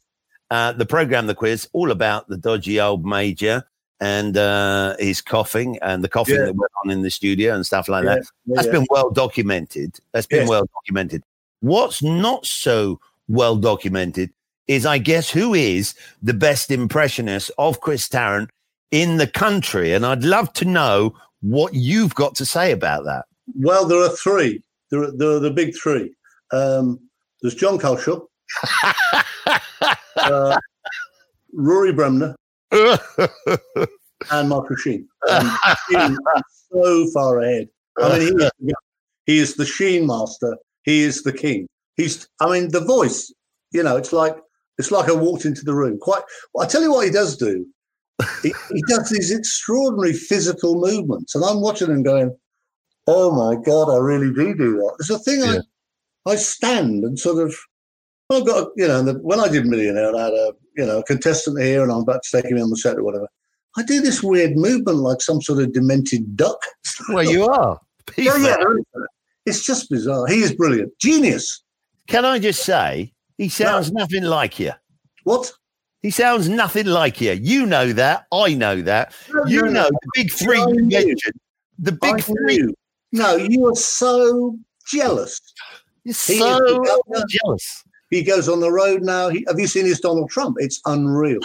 Uh, 0.52 0.72
the 0.74 0.86
program, 0.86 1.28
the 1.28 1.36
quiz, 1.36 1.68
all 1.74 1.92
about 1.92 2.28
the 2.28 2.38
dodgy 2.38 2.80
old 2.80 3.06
major 3.06 3.64
and 4.02 4.36
uh, 4.38 4.96
his 5.00 5.22
coughing 5.22 5.80
and 5.82 6.04
the 6.04 6.10
coughing 6.10 6.36
Yeah. 6.36 6.46
that 6.46 6.56
went 6.56 6.72
on 6.84 6.92
in 6.92 7.02
the 7.02 7.10
studio 7.10 7.56
and 7.56 7.66
stuff 7.66 7.88
like 7.88 8.04
Yeah, 8.04 8.16
that. 8.16 8.26
That's 8.48 8.66
yeah. 8.68 8.74
been 8.74 8.88
well 8.90 9.10
documented. 9.10 9.98
That's 10.12 10.28
been 10.28 10.42
Yes. 10.42 10.50
well 10.50 10.66
documented. 10.74 11.24
What's 11.62 12.04
not 12.04 12.46
so 12.46 13.00
well 13.28 13.56
documented 13.56 14.32
is, 14.68 14.86
I 14.86 14.98
guess, 14.98 15.30
who 15.30 15.54
is 15.54 15.96
the 16.22 16.34
best 16.34 16.70
impressionist 16.70 17.50
of 17.58 17.80
Chris 17.80 18.08
Tarrant 18.10 18.50
in 18.92 19.18
the 19.18 19.28
country? 19.28 19.94
And 19.94 20.06
I'd 20.06 20.24
love 20.24 20.52
to 20.54 20.66
know 20.66 21.16
what 21.42 21.74
you've 21.74 22.14
got 22.16 22.36
to 22.36 22.46
say 22.46 22.72
about 22.72 23.06
that. 23.06 23.26
Well, 23.56 23.86
there 23.88 24.00
are 24.00 24.10
three. 24.16 24.62
There 24.90 25.04
are, 25.04 25.12
there 25.12 25.30
are 25.30 25.40
the 25.40 25.52
big 25.52 25.76
three. 25.76 26.14
Um, 26.52 27.00
there's 27.46 27.54
John 27.56 27.78
Culshaw, 27.78 28.26
uh, 30.18 30.58
Rory 31.54 31.94
Bremner, 31.94 32.36
and 32.72 34.50
Michael 34.50 34.76
Sheen. 34.78 35.08
Sheen 35.90 36.18
so 36.72 37.08
far 37.14 37.40
ahead. 37.40 37.68
I 38.02 38.18
mean, 38.18 38.22
he 38.22 38.28
is, 38.28 38.52
the- 38.60 38.74
he 39.28 39.38
is 39.40 39.56
the 39.56 39.66
Sheen 39.66 40.08
master. 40.08 40.58
He 40.84 41.02
is 41.04 41.22
the 41.24 41.34
king. 41.34 41.68
He's. 41.98 42.28
I 42.42 42.50
mean, 42.52 42.72
the 42.72 42.82
voice. 42.82 43.32
You 43.72 43.84
know, 43.84 43.96
it's 43.98 44.12
like 44.12 44.36
it's 44.80 44.92
like 44.92 45.08
I 45.08 45.14
walked 45.14 45.46
into 45.46 45.64
the 45.64 45.74
room. 45.76 45.98
Quite. 46.00 46.24
Well, 46.54 46.66
I 46.66 46.68
tell 46.68 46.82
you 46.82 46.92
what, 46.92 47.06
he 47.06 47.12
does 47.12 47.38
do. 47.38 47.66
He, 48.42 48.54
he 48.74 48.82
does 48.88 49.10
these 49.10 49.32
extraordinary 49.32 50.14
physical 50.14 50.76
movements, 50.80 51.36
and 51.36 51.44
I'm 51.44 51.62
watching 51.62 51.90
him 51.92 52.02
going, 52.04 52.36
"Oh 53.08 53.32
my 53.32 53.62
god, 53.64 53.92
I 53.94 53.98
really 53.98 54.34
do 54.34 54.56
do 54.56 54.78
that." 54.78 54.96
There's 55.00 55.20
a 55.20 55.24
thing 55.24 55.42
Yeah. 55.42 55.60
I, 55.60 55.60
I 56.28 56.36
stand 56.36 57.04
and 57.04 57.18
sort 57.20 57.46
of. 57.46 57.56
I've 58.32 58.46
got, 58.46 58.64
a- 58.64 58.72
you 58.76 58.88
know, 58.88 59.04
the, 59.04 59.14
when 59.20 59.40
I 59.40 59.48
did 59.48 59.68
Millionaire, 59.68 60.16
I 60.16 60.24
had 60.24 60.34
a, 60.34 60.54
you 60.76 60.84
know, 60.86 61.00
a 61.00 61.04
contestant 61.04 61.62
here, 61.62 61.84
and 61.84 61.92
I'm 61.92 62.00
about 62.00 62.24
to 62.24 62.42
take 62.42 62.50
him 62.52 62.58
on 62.60 62.72
the 62.72 62.78
set 62.78 62.98
or 62.98 63.04
whatever. 63.04 63.28
I 63.78 63.84
do 63.84 64.02
this 64.02 64.24
weird 64.24 64.56
movement 64.58 64.98
like 64.98 65.22
some 65.22 65.42
sort 65.42 65.62
of 65.62 65.74
demented 65.74 66.36
duck. 66.36 66.58
well, 67.10 67.24
you 67.24 67.46
are. 67.46 67.80
Yeah, 68.18 68.36
yeah, 68.38 68.56
there 68.58 68.78
is 68.80 68.86
that. 68.96 69.08
It's 69.46 69.64
just 69.66 69.90
bizarre. 69.92 70.26
He 70.28 70.42
is 70.42 70.54
brilliant, 70.56 70.98
genius. 71.00 71.62
Can 72.08 72.26
I 72.26 72.40
just 72.40 72.64
say, 72.64 73.14
he 73.38 73.48
sounds 73.50 73.92
nothing 73.92 74.24
like 74.24 74.60
you. 74.60 74.72
What? 75.24 75.52
He 76.02 76.10
sounds 76.10 76.50
nothing 76.50 76.86
like 76.88 77.22
you. 77.22 77.34
You 77.34 77.66
know 77.68 77.94
that. 77.94 78.26
I 78.32 78.54
know 78.56 78.82
that. 78.82 79.14
You 79.48 79.62
No, 79.64 79.68
no, 79.68 79.72
know 79.84 79.90
the 79.90 80.10
big 80.16 80.32
three 80.32 80.60
I 80.60 80.68
you 80.68 80.82
knew. 80.82 81.06
mentioned. 81.08 81.40
The 81.78 81.98
I 82.02 82.12
big 82.14 82.24
three. 82.24 82.58
knew. 82.58 82.74
No, 83.12 83.36
you 83.36 83.68
are 83.68 83.76
so 83.76 84.58
jealous. 84.88 85.40
You're 86.06 86.14
He 86.28 86.34
is 86.34 86.40
so 86.40 86.60
the 86.60 87.28
jealous. 87.30 87.84
He 88.12 88.24
goes 88.24 88.48
on 88.48 88.60
the 88.60 88.72
road 88.72 89.02
now. 89.02 89.30
He, 89.30 89.44
have 89.48 89.60
you 89.60 89.68
seen 89.68 89.86
his 89.86 90.00
Donald 90.00 90.30
Trump? 90.30 90.58
It's 90.60 90.80
unreal. 90.86 91.40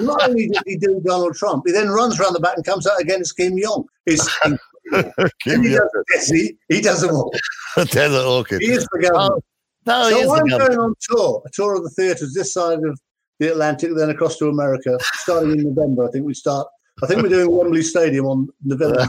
Not 0.00 0.28
only 0.28 0.48
did 0.48 0.62
he 0.66 0.76
do 0.76 1.00
Donald 1.04 1.36
Trump, 1.36 1.62
he 1.66 1.72
then 1.72 1.88
runs 1.88 2.20
around 2.20 2.34
the 2.34 2.40
back 2.40 2.56
and 2.56 2.64
comes 2.64 2.86
out 2.86 3.00
against 3.00 3.36
Kim 3.36 3.58
Jong. 3.60 3.86
It's. 4.06 4.28
And 4.92 5.64
he, 5.64 5.70
does, 5.70 5.88
yes, 6.12 6.28
he, 6.28 6.56
he 6.68 6.82
does 6.82 7.00
them 7.00 7.14
all. 7.14 7.32
Desert 7.86 8.26
Orchid. 8.26 8.60
He 8.60 8.70
is 8.70 8.86
the 8.92 9.00
governor. 9.00 9.36
Oh, 9.36 9.40
no, 9.86 10.10
so 10.10 10.34
I'm 10.34 10.46
going 10.46 10.78
on 10.78 10.94
tour, 11.00 11.42
a 11.46 11.50
tour 11.50 11.74
of 11.74 11.84
the 11.84 11.90
theatres 11.90 12.34
this 12.34 12.52
side 12.52 12.80
of 12.84 13.00
the 13.38 13.48
Atlantic, 13.50 13.92
then 13.96 14.10
across 14.10 14.36
to 14.38 14.48
America, 14.48 14.98
starting 15.14 15.52
in 15.52 15.74
November. 15.74 16.06
I 16.06 16.10
think 16.10 16.26
we 16.26 16.34
start. 16.34 16.68
I 17.02 17.06
think 17.06 17.22
we're 17.22 17.30
doing 17.30 17.50
Wembley 17.50 17.82
Stadium 17.82 18.26
on 18.26 18.48
November 18.62 19.08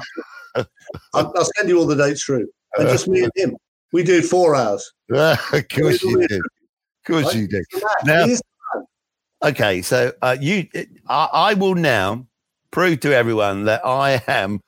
I'll, 0.56 0.68
I'll 1.14 1.48
send 1.58 1.68
you 1.68 1.78
all 1.78 1.86
the 1.86 1.96
dates 1.96 2.24
through. 2.24 2.48
And 2.78 2.88
just 2.88 3.10
me 3.10 3.24
and 3.24 3.32
him. 3.36 3.58
We 3.96 4.04
do 4.04 4.22
four 4.22 4.58
hours. 4.58 4.92
of 5.10 5.40
course 5.70 6.04
you 6.04 6.28
do. 6.28 6.36
Of 6.36 6.44
course 7.08 7.34
you 7.34 7.48
do. 7.48 7.64
Now- 8.04 8.28
Okay, 9.42 9.82
so 9.82 10.12
uh, 10.22 10.36
you, 10.42 10.68
I, 11.08 11.30
I 11.32 11.54
will 11.54 11.76
now 11.76 12.28
prove 12.72 13.00
to 13.02 13.14
everyone 13.16 13.64
that 13.66 13.86
I 13.86 14.22
am 14.28 14.60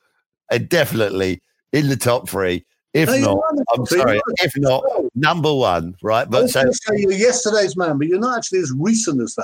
uh, 0.50 0.56
definitely 0.58 1.42
in 1.74 1.88
the 1.88 1.96
top 1.96 2.26
three. 2.26 2.64
If 2.94 3.10
No, 3.10 3.16
not, 3.16 3.34
not 3.34 3.50
in 3.50 3.56
the 3.56 3.64
I'm 3.76 3.86
sorry. 3.86 4.20
If 4.38 4.52
not, 4.56 4.84
number 5.14 5.52
one, 5.52 5.94
right? 6.02 6.30
But 6.30 6.48
so 6.48 6.62
you're 6.94 7.12
yesterday's 7.12 7.76
man, 7.76 7.98
but 7.98 8.06
you're 8.06 8.20
not 8.20 8.38
actually 8.38 8.60
as 8.60 8.72
recent 8.78 9.20
as 9.20 9.36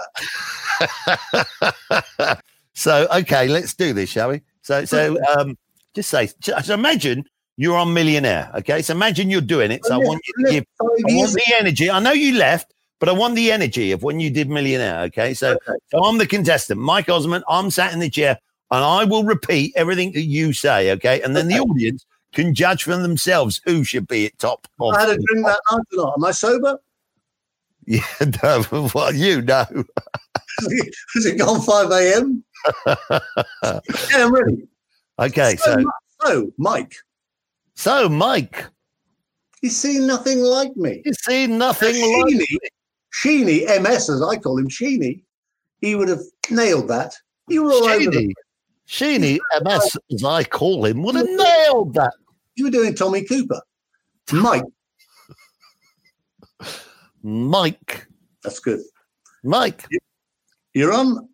that. 1.20 2.40
so 2.74 3.06
okay, 3.12 3.48
let's 3.48 3.74
do 3.74 3.92
this, 3.92 4.08
shall 4.08 4.30
we? 4.30 4.40
So 4.62 4.86
so 4.86 5.18
um, 5.36 5.58
just 5.94 6.08
say, 6.08 6.30
just 6.40 6.70
imagine 6.70 7.24
you're 7.56 7.76
on 7.76 7.92
Millionaire. 7.94 8.50
Okay, 8.56 8.82
so 8.82 8.94
imagine 8.94 9.30
you're 9.30 9.40
doing 9.40 9.70
it. 9.70 9.84
So 9.84 9.94
I 9.94 9.98
want 9.98 10.20
you 10.26 10.44
to 10.46 10.52
give 10.52 10.64
I 10.80 10.84
want 10.84 11.32
the 11.32 11.54
energy. 11.58 11.90
I 11.90 12.00
know 12.00 12.12
you 12.12 12.36
left, 12.36 12.74
but 13.00 13.08
I 13.08 13.12
want 13.12 13.34
the 13.34 13.52
energy 13.52 13.92
of 13.92 14.02
when 14.02 14.20
you 14.20 14.30
did 14.30 14.48
Millionaire. 14.48 15.00
Okay. 15.02 15.34
So, 15.34 15.52
Okay. 15.52 15.78
so 15.90 16.04
I'm 16.04 16.18
the 16.18 16.26
contestant, 16.26 16.80
Mike 16.80 17.08
Osman. 17.08 17.42
I'm 17.48 17.70
sat 17.70 17.92
in 17.92 17.98
the 17.98 18.10
chair 18.10 18.38
and 18.70 18.84
I 18.84 19.04
will 19.04 19.24
repeat 19.24 19.72
everything 19.76 20.12
that 20.12 20.22
you 20.22 20.52
say. 20.52 20.90
Okay. 20.92 21.20
And 21.22 21.36
then 21.36 21.48
the 21.48 21.58
audience 21.60 22.06
can 22.32 22.54
judge 22.54 22.82
for 22.84 22.96
themselves 22.96 23.60
who 23.64 23.84
should 23.84 24.08
be 24.08 24.26
at 24.26 24.38
top. 24.38 24.66
I 24.80 25.00
had 25.00 25.10
a 25.10 25.16
drink 25.16 25.46
that 25.46 25.60
night 25.70 25.80
or 25.92 25.96
not. 25.96 26.14
Am 26.16 26.24
I 26.24 26.30
sober? 26.30 26.78
Yeah. 27.86 28.00
No, 28.42 28.90
well, 28.94 29.14
you 29.14 29.42
know. 29.42 29.66
Has 31.14 31.26
it 31.26 31.38
gone 31.38 31.60
5 31.60 31.90
a.m.? 31.90 32.42
yeah, 32.86 33.80
I'm 34.14 34.32
ready. 34.34 34.66
Okay. 35.18 35.56
So, 35.56 35.74
So, 35.74 35.84
so, 36.22 36.52
Mike, 36.56 36.94
so 37.74 38.08
Mike, 38.08 38.64
he's 39.60 39.76
seen 39.76 40.06
nothing 40.06 40.40
like 40.40 40.76
me. 40.76 41.02
you 41.04 41.12
see 41.12 41.46
nothing 41.46 41.94
like 41.94 42.34
Sheeny, 42.34 42.56
Sheeny, 43.22 43.82
MS 43.82 44.10
as 44.10 44.22
I 44.22 44.36
call 44.36 44.58
him, 44.58 44.68
Sheeny, 44.68 45.22
he 45.80 45.94
would 45.94 46.08
have 46.08 46.22
nailed 46.50 46.88
that. 46.88 47.14
You 47.48 47.64
were 47.64 47.72
all 47.72 47.84
over 47.84 48.10
the, 48.10 48.34
Sheeny. 48.86 48.86
Sheeny, 48.86 49.38
MS, 49.62 49.96
as 50.12 50.24
I 50.24 50.44
call 50.44 50.84
him, 50.84 51.02
would 51.02 51.14
have 51.14 51.28
nailed 51.28 51.94
that. 51.94 52.12
You 52.56 52.64
were 52.64 52.70
doing 52.70 52.94
Tommy 52.94 53.24
Cooper. 53.24 53.60
Mike, 54.32 54.64
Mike, 57.22 58.06
that's 58.42 58.58
good. 58.58 58.80
Mike. 59.42 59.86
You're 60.74 60.92
on 60.92 61.28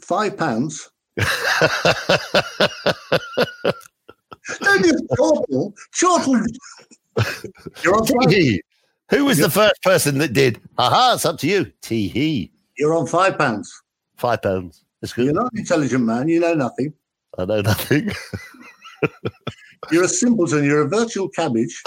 five 0.00 0.36
pounds. 0.36 0.90
Don't 4.60 4.84
just 4.84 5.04
chortle. 5.16 5.74
Chortle. 5.92 6.42
You're 7.82 7.96
on 7.96 8.06
five. 8.06 8.30
Tee-hee. 8.30 8.62
Who 9.10 9.24
was 9.24 9.38
the 9.38 9.50
first 9.50 9.82
person 9.82 10.18
that 10.18 10.32
did? 10.32 10.60
Aha, 10.76 11.12
it's 11.14 11.24
up 11.24 11.38
to 11.40 11.46
you. 11.48 11.72
Tee 11.80 12.08
hee. 12.08 12.52
You're 12.76 12.94
on 12.94 13.06
five 13.06 13.38
pounds. 13.38 13.72
Five 14.16 14.42
pounds. 14.42 14.84
That's 15.00 15.16
You're 15.16 15.32
not 15.32 15.52
an 15.52 15.58
intelligent 15.60 16.04
man. 16.04 16.28
You 16.28 16.40
know 16.40 16.54
nothing. 16.54 16.92
I 17.38 17.44
know 17.44 17.60
nothing. 17.60 18.10
You're 19.90 20.04
a 20.04 20.08
simpleton. 20.08 20.64
You're 20.64 20.82
a 20.82 20.88
virtual 20.88 21.28
cabbage. 21.28 21.82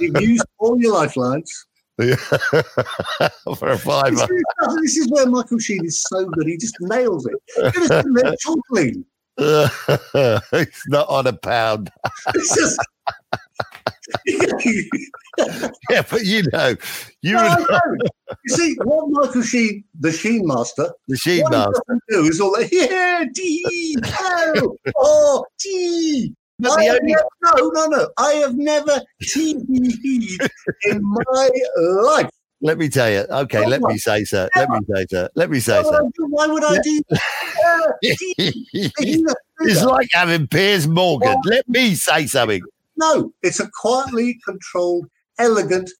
You've 0.00 0.20
used 0.20 0.44
all 0.58 0.80
your 0.80 0.94
lifelines. 0.94 1.66
For 1.98 2.08
a 2.08 3.74
This 3.76 3.82
fiver. 3.84 4.34
is, 4.34 4.42
this 4.80 4.96
is 4.96 5.08
where 5.12 5.26
Michael 5.26 5.58
Sheen 5.60 5.84
is 5.84 6.02
so 6.08 6.26
good. 6.26 6.46
He 6.48 6.56
just 6.56 6.74
nails 6.80 7.26
it. 7.26 7.34
You're 7.56 7.70
just 7.70 7.88
sitting 7.88 8.14
there 8.14 8.34
chortling. 8.44 9.04
it's 9.38 10.88
not 10.88 11.08
on 11.08 11.26
a 11.26 11.32
pound. 11.32 11.90
It's 12.34 12.54
just. 12.54 12.80
Yeah, 15.90 16.02
but 16.08 16.24
you 16.24 16.42
know, 16.52 16.76
you 17.22 17.34
No. 17.34 17.66
You 18.44 18.54
see, 18.54 18.76
what 18.84 19.08
Michael 19.10 19.42
Sheen, 19.42 19.84
the 19.98 20.12
Sheen 20.12 20.46
master, 20.46 20.92
the 21.08 21.16
Sheen 21.16 21.44
master. 21.50 21.80
do 22.08 22.24
is 22.24 22.40
all 22.40 22.52
that, 22.56 22.68
yeah, 22.70 23.24
D, 23.32 23.96
oh, 24.06 24.76
oh, 24.96 25.44
I 26.66 26.88
only, 26.88 27.00
never, 27.02 27.24
no, 27.42 27.70
no, 27.70 27.86
no. 27.86 28.08
I 28.16 28.34
have 28.34 28.56
never 28.56 29.00
TV'd 29.22 30.50
in 30.84 31.00
my 31.02 31.50
life. 31.76 32.30
Let 32.60 32.78
me 32.78 32.88
tell 32.88 33.10
you. 33.10 33.26
Okay, 33.30 33.66
let 33.66 33.82
me 33.82 33.98
say 33.98 34.24
so. 34.24 34.48
Let 34.56 34.70
me 34.70 34.78
say 34.94 35.06
so. 35.10 35.28
Let 35.34 35.50
me 35.50 35.56
Why 35.56 35.60
say 35.60 35.82
would 35.82 35.86
so. 35.86 36.10
do, 36.16 36.26
why 36.28 36.46
would 36.46 36.64
I 36.64 36.78
do 36.80 37.02
that? 37.10 37.20
It's 39.60 39.84
like 39.84 40.08
having 40.12 40.48
Piers 40.48 40.88
Morgan. 40.88 41.36
Let 41.44 41.68
me 41.68 41.94
say 41.94 42.26
something. 42.26 42.62
No, 42.96 43.32
it's 43.42 43.60
a 43.60 43.70
quietly 43.80 44.38
controlled, 44.44 45.06
elegant 45.38 45.90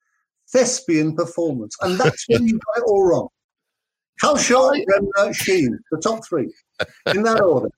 thespian 0.51 1.15
performance. 1.15 1.77
And 1.81 1.99
that's 1.99 2.25
when 2.29 2.47
you 2.47 2.59
got 2.59 2.79
it 2.79 2.85
all 2.87 3.09
wrong. 3.09 3.29
Culshaw, 4.23 4.85
Bremner, 5.15 5.33
Sheen, 5.35 5.79
the 5.91 5.99
top 5.99 6.27
three, 6.27 6.53
in 7.07 7.23
that 7.25 7.41
order. 7.41 7.69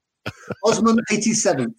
Osman 0.63 0.99
87th. 1.09 1.73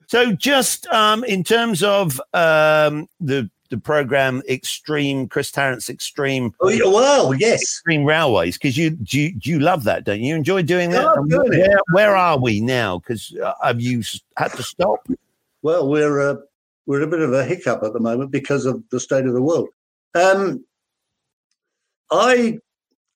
so 0.08 0.32
just 0.32 0.86
um, 0.88 1.24
in 1.24 1.44
terms 1.44 1.82
of 1.82 2.20
um, 2.32 3.06
the 3.20 3.50
the 3.70 3.78
program 3.78 4.42
Extreme, 4.48 5.28
Chris 5.28 5.50
Tarrant's 5.50 5.90
Extreme 5.90 6.54
Oh, 6.60 6.68
yeah, 6.68 6.84
well, 6.84 7.34
yes. 7.34 7.62
Extreme 7.62 8.04
Railways, 8.04 8.56
because 8.56 8.76
you, 8.76 8.90
do 8.90 9.30
you 9.42 9.58
love 9.58 9.84
that, 9.84 10.04
don't 10.04 10.20
you? 10.20 10.28
You 10.28 10.34
enjoy 10.36 10.62
doing 10.62 10.90
that? 10.90 11.16
And 11.16 11.30
doing 11.30 11.52
it. 11.52 11.68
where, 11.68 11.80
where 11.92 12.16
are 12.16 12.38
we 12.38 12.60
now? 12.60 12.98
Because 12.98 13.34
uh, 13.36 13.54
have 13.62 13.80
you 13.80 14.02
had 14.36 14.52
to 14.52 14.62
stop? 14.62 15.06
Well, 15.62 15.88
we're 15.88 16.20
uh, 16.20 16.36
we're 16.86 17.02
in 17.02 17.08
a 17.08 17.10
bit 17.10 17.20
of 17.20 17.32
a 17.32 17.44
hiccup 17.44 17.82
at 17.82 17.92
the 17.92 18.00
moment 18.00 18.30
because 18.30 18.66
of 18.66 18.82
the 18.90 19.00
state 19.00 19.26
of 19.26 19.34
the 19.34 19.42
world. 19.42 19.68
Um, 20.14 20.64
I 22.10 22.58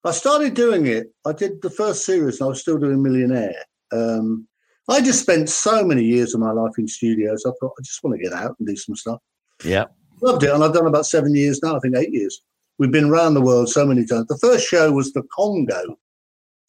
I 0.05 0.11
started 0.13 0.55
doing 0.55 0.87
it. 0.87 1.13
I 1.27 1.33
did 1.33 1.63
the 1.63 1.71
first 1.71 2.05
series, 2.05 2.41
and 2.41 2.47
I 2.47 2.49
was 2.49 2.61
still 2.61 2.79
doing 2.79 3.03
Millionaire. 3.03 3.65
Um, 3.93 4.49
I 4.89 5.01
just 5.01 5.21
spent 5.21 5.49
so 5.49 5.85
many 5.85 6.03
years 6.03 6.35
of 6.35 6.41
my 6.41 6.51
life 6.51 6.73
in 6.79 6.89
studios. 6.89 7.45
I 7.47 7.51
thought 7.61 7.75
I 7.79 7.83
just 7.83 8.03
want 8.03 8.19
to 8.19 8.23
get 8.23 8.33
out 8.33 8.57
and 8.59 8.67
do 8.67 8.77
some 8.77 8.97
stuff. 8.97 9.21
Yeah. 9.65 9.85
Loved 10.23 10.43
it, 10.43 10.51
and 10.51 10.63
I've 10.63 10.75
done 10.75 10.87
about 10.87 11.07
seven 11.07 11.35
years 11.35 11.61
now. 11.63 11.77
I 11.77 11.81
think 11.81 11.97
eight 11.97 12.13
years. 12.13 12.43
We've 12.79 12.91
been 12.91 13.11
around 13.11 13.35
the 13.35 13.41
world 13.41 13.69
so 13.69 13.85
many 13.85 14.07
times. 14.07 14.27
The 14.27 14.39
first 14.39 14.67
show 14.67 14.91
was 14.93 15.13
the 15.13 15.23
Congo. 15.35 15.99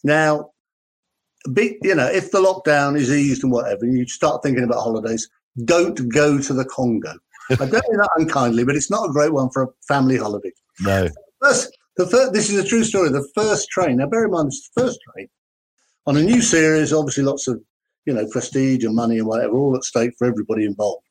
Now, 0.04 0.52
be, 1.54 1.78
you 1.82 1.96
know, 1.96 2.08
if 2.08 2.32
the 2.32 2.40
lockdown 2.40 2.98
is 2.98 3.12
eased 3.12 3.44
and 3.44 3.52
whatever, 3.52 3.86
and 3.86 3.98
you 3.98 4.06
start 4.08 4.44
thinking 4.44 4.64
about 4.64 4.84
holidays, 4.84 5.30
don't 5.66 6.10
go 6.10 6.40
to 6.40 6.54
the 6.54 6.66
Congo. 6.66 7.14
I 7.50 7.56
don't 7.56 7.72
mean 7.72 7.98
that 7.98 8.10
unkindly, 8.18 8.64
but 8.64 8.76
it's 8.76 8.92
not 8.92 9.10
a 9.10 9.12
great 9.12 9.34
one 9.34 9.50
for 9.50 9.64
a 9.64 9.68
family 9.88 10.18
holiday. 10.18 10.52
No. 10.82 11.10
First, 11.42 11.78
the 11.98 12.08
first, 12.08 12.34
this 12.34 12.50
is 12.50 12.58
a 12.58 12.68
true 12.68 12.84
story. 12.84 13.10
The 13.10 13.28
first 13.36 13.70
train. 13.70 13.98
Now, 13.98 14.08
bear 14.08 14.26
in 14.26 14.32
mind, 14.32 14.48
it's 14.48 14.70
the 14.70 14.82
first 14.82 15.00
train 15.14 15.28
on 16.08 16.18
a 16.18 16.24
new 16.24 16.42
series. 16.42 16.94
Obviously, 16.94 17.24
lots 17.24 17.48
of 17.48 17.62
you 18.06 18.14
know 18.14 18.28
prestige 18.28 18.84
and 18.84 18.96
money 18.96 19.18
and 19.18 19.28
whatever, 19.28 19.54
all 19.54 19.76
at 19.76 19.84
stake 19.84 20.14
for 20.18 20.28
everybody 20.28 20.66
involved. 20.66 21.06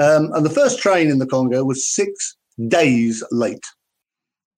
Um, 0.00 0.32
and 0.32 0.44
the 0.44 0.50
first 0.50 0.80
train 0.80 1.10
in 1.10 1.18
the 1.18 1.26
Congo 1.26 1.62
was 1.62 1.86
six 1.86 2.36
days 2.68 3.22
late. 3.30 3.64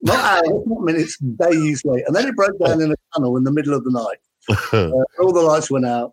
Not 0.01 0.19
hours, 0.19 0.63
not 0.67 0.83
minutes, 0.83 1.19
days 1.19 1.85
late. 1.85 2.05
And 2.07 2.15
then 2.15 2.29
it 2.29 2.37
broke 2.37 2.59
down 2.61 2.81
in 2.81 2.93
a 2.93 2.97
tunnel 3.15 3.37
in 3.37 3.45
the 3.45 3.53
middle 3.53 3.75
of 3.75 3.85
the 3.85 3.91
night. 3.91 4.19
Uh, 4.73 5.23
all 5.23 5.33
the 5.33 5.41
lights 5.41 5.71
went 5.71 5.87
out. 5.87 6.13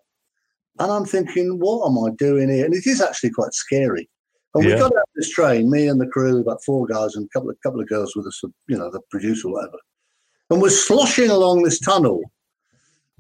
And 0.80 0.92
I'm 0.92 1.06
thinking, 1.06 1.60
what 1.60 1.86
am 1.88 1.98
I 1.98 2.16
doing 2.16 2.50
here? 2.50 2.66
And 2.66 2.74
it 2.74 2.86
is 2.86 3.02
actually 3.02 3.32
quite 3.32 3.54
scary. 3.54 4.08
And 4.54 4.66
we 4.66 4.72
Yeah. 4.72 4.80
got 4.80 4.96
out 4.96 5.10
this 5.16 5.30
train, 5.30 5.70
me 5.70 5.88
and 5.88 6.00
the 6.00 6.08
crew, 6.08 6.40
about 6.40 6.64
four 6.64 6.86
guys 6.86 7.16
and 7.16 7.26
a 7.26 7.30
couple 7.30 7.50
of 7.50 7.58
couple 7.62 7.82
of 7.82 7.88
girls 7.90 8.16
with 8.16 8.28
us, 8.28 8.42
you 8.68 8.78
know, 8.78 8.90
the 8.92 9.02
producer 9.12 9.48
or 9.48 9.54
whatever. 9.54 9.78
And 10.50 10.62
we're 10.62 10.70
sloshing 10.70 11.30
along 11.30 11.64
this 11.64 11.80
tunnel. 11.80 12.22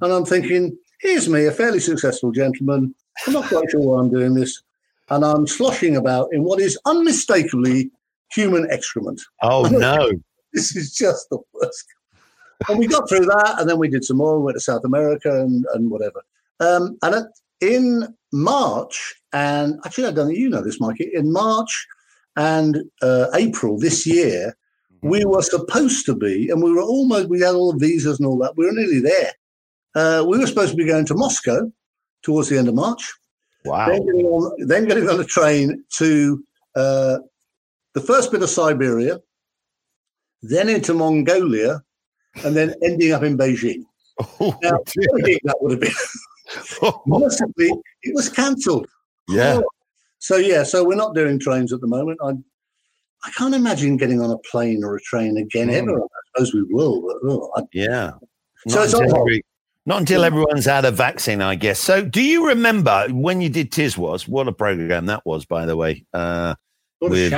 And 0.01 0.13
I'm 0.13 0.25
thinking, 0.25 0.77
here's 1.01 1.27
me, 1.27 1.45
a 1.45 1.51
fairly 1.51 1.79
successful 1.79 2.31
gentleman. 2.31 2.95
I'm 3.27 3.33
not 3.33 3.45
quite 3.49 3.69
sure 3.71 3.81
why 3.81 3.99
I'm 3.99 4.09
doing 4.09 4.33
this. 4.33 4.61
And 5.09 5.25
I'm 5.25 5.47
sloshing 5.47 5.95
about 5.95 6.29
in 6.31 6.43
what 6.43 6.59
is 6.59 6.79
unmistakably 6.85 7.91
human 8.31 8.67
excrement. 8.69 9.21
Oh 9.41 9.63
no. 9.71 10.11
This 10.53 10.75
is 10.75 10.93
just 10.93 11.29
the 11.29 11.39
worst. 11.53 11.85
And 12.67 12.77
we 12.77 12.87
got 12.87 13.07
through 13.07 13.25
that, 13.25 13.55
and 13.59 13.69
then 13.69 13.77
we 13.77 13.87
did 13.87 14.03
some 14.03 14.17
more. 14.17 14.37
We 14.37 14.45
went 14.45 14.55
to 14.55 14.61
South 14.61 14.83
America 14.83 15.41
and, 15.41 15.65
and 15.73 15.89
whatever. 15.89 16.21
Um, 16.59 16.97
and 17.03 17.15
at, 17.15 17.25
in 17.61 18.15
March, 18.33 19.15
and 19.31 19.79
actually, 19.85 20.07
I 20.07 20.11
don't 20.11 20.27
think 20.27 20.39
you 20.39 20.49
know 20.49 20.61
this, 20.61 20.81
Mikey. 20.81 21.09
In 21.13 21.31
March 21.31 21.87
and 22.35 22.83
uh, 23.01 23.27
April 23.33 23.79
this 23.79 24.05
year, 24.05 24.57
we 25.01 25.23
were 25.25 25.41
supposed 25.41 26.05
to 26.07 26.15
be, 26.15 26.49
and 26.49 26.61
we 26.61 26.71
were 26.71 26.81
almost, 26.81 27.29
we 27.29 27.39
had 27.39 27.55
all 27.55 27.71
the 27.71 27.79
visas 27.79 28.19
and 28.19 28.27
all 28.27 28.37
that. 28.39 28.57
We 28.57 28.65
were 28.65 28.73
nearly 28.73 28.99
there. 28.99 29.31
Uh, 29.95 30.25
we 30.27 30.37
were 30.37 30.47
supposed 30.47 30.71
to 30.71 30.77
be 30.77 30.85
going 30.85 31.05
to 31.05 31.15
Moscow 31.15 31.71
towards 32.23 32.49
the 32.49 32.57
end 32.57 32.67
of 32.67 32.75
March. 32.75 33.13
Wow. 33.65 33.87
Then 33.89 34.05
getting 34.05 34.25
on, 34.25 34.67
then 34.67 34.87
getting 34.87 35.09
on 35.09 35.19
a 35.19 35.23
train 35.25 35.83
to 35.97 36.43
uh, 36.75 37.17
the 37.93 38.01
first 38.01 38.31
bit 38.31 38.41
of 38.41 38.49
Siberia, 38.49 39.19
then 40.41 40.69
into 40.69 40.93
Mongolia, 40.93 41.81
and 42.45 42.55
then 42.55 42.73
ending 42.83 43.11
up 43.11 43.23
in 43.23 43.37
Beijing. 43.37 43.83
Now, 44.61 44.79
a 44.79 45.21
gig 45.21 45.39
that 45.43 45.55
would 45.61 45.71
have 45.71 45.81
been. 45.81 46.93
Mercifully, 47.05 47.71
it 48.03 48.15
was 48.15 48.27
cancelled. 48.29 48.87
Yeah. 49.29 49.59
So 50.19 50.35
yeah, 50.37 50.63
so 50.63 50.83
we're 50.83 50.95
not 50.95 51.15
doing 51.15 51.39
trains 51.39 51.71
at 51.71 51.79
the 51.81 51.87
moment. 51.87 52.19
I 52.23 52.31
I 53.25 53.31
can't 53.37 53.53
imagine 53.55 53.97
getting 53.97 54.21
on 54.21 54.31
a 54.31 54.37
plane 54.39 54.83
or 54.83 54.95
a 54.95 55.01
train 55.01 55.37
again 55.37 55.67
Mm. 55.67 55.73
ever. 55.73 56.01
I 56.01 56.07
suppose 56.33 56.53
we 56.53 56.63
will, 56.63 57.01
but 57.01 57.17
oh, 57.29 57.51
I, 57.55 57.61
Yeah. 57.73 58.11
So 58.67 58.75
Not 58.79 58.85
it's 58.85 58.93
until, 58.93 59.15
all- 59.17 59.29
not 59.85 59.99
until 59.99 60.23
everyone's 60.23 60.65
had 60.65 60.85
a 60.85 60.91
vaccine, 60.91 61.41
I 61.41 61.55
guess. 61.55 61.79
So, 61.79 62.03
do 62.03 62.21
you 62.21 62.47
remember 62.47 63.07
when 63.11 63.41
you 63.41 63.49
did 63.49 63.71
Tiswas? 63.71 64.27
What 64.27 64.47
a 64.47 64.51
program 64.51 65.07
that 65.07 65.25
was, 65.25 65.45
by 65.45 65.65
the 65.65 65.75
way. 65.75 66.05
Uh, 66.13 66.55
With-. 67.01 67.33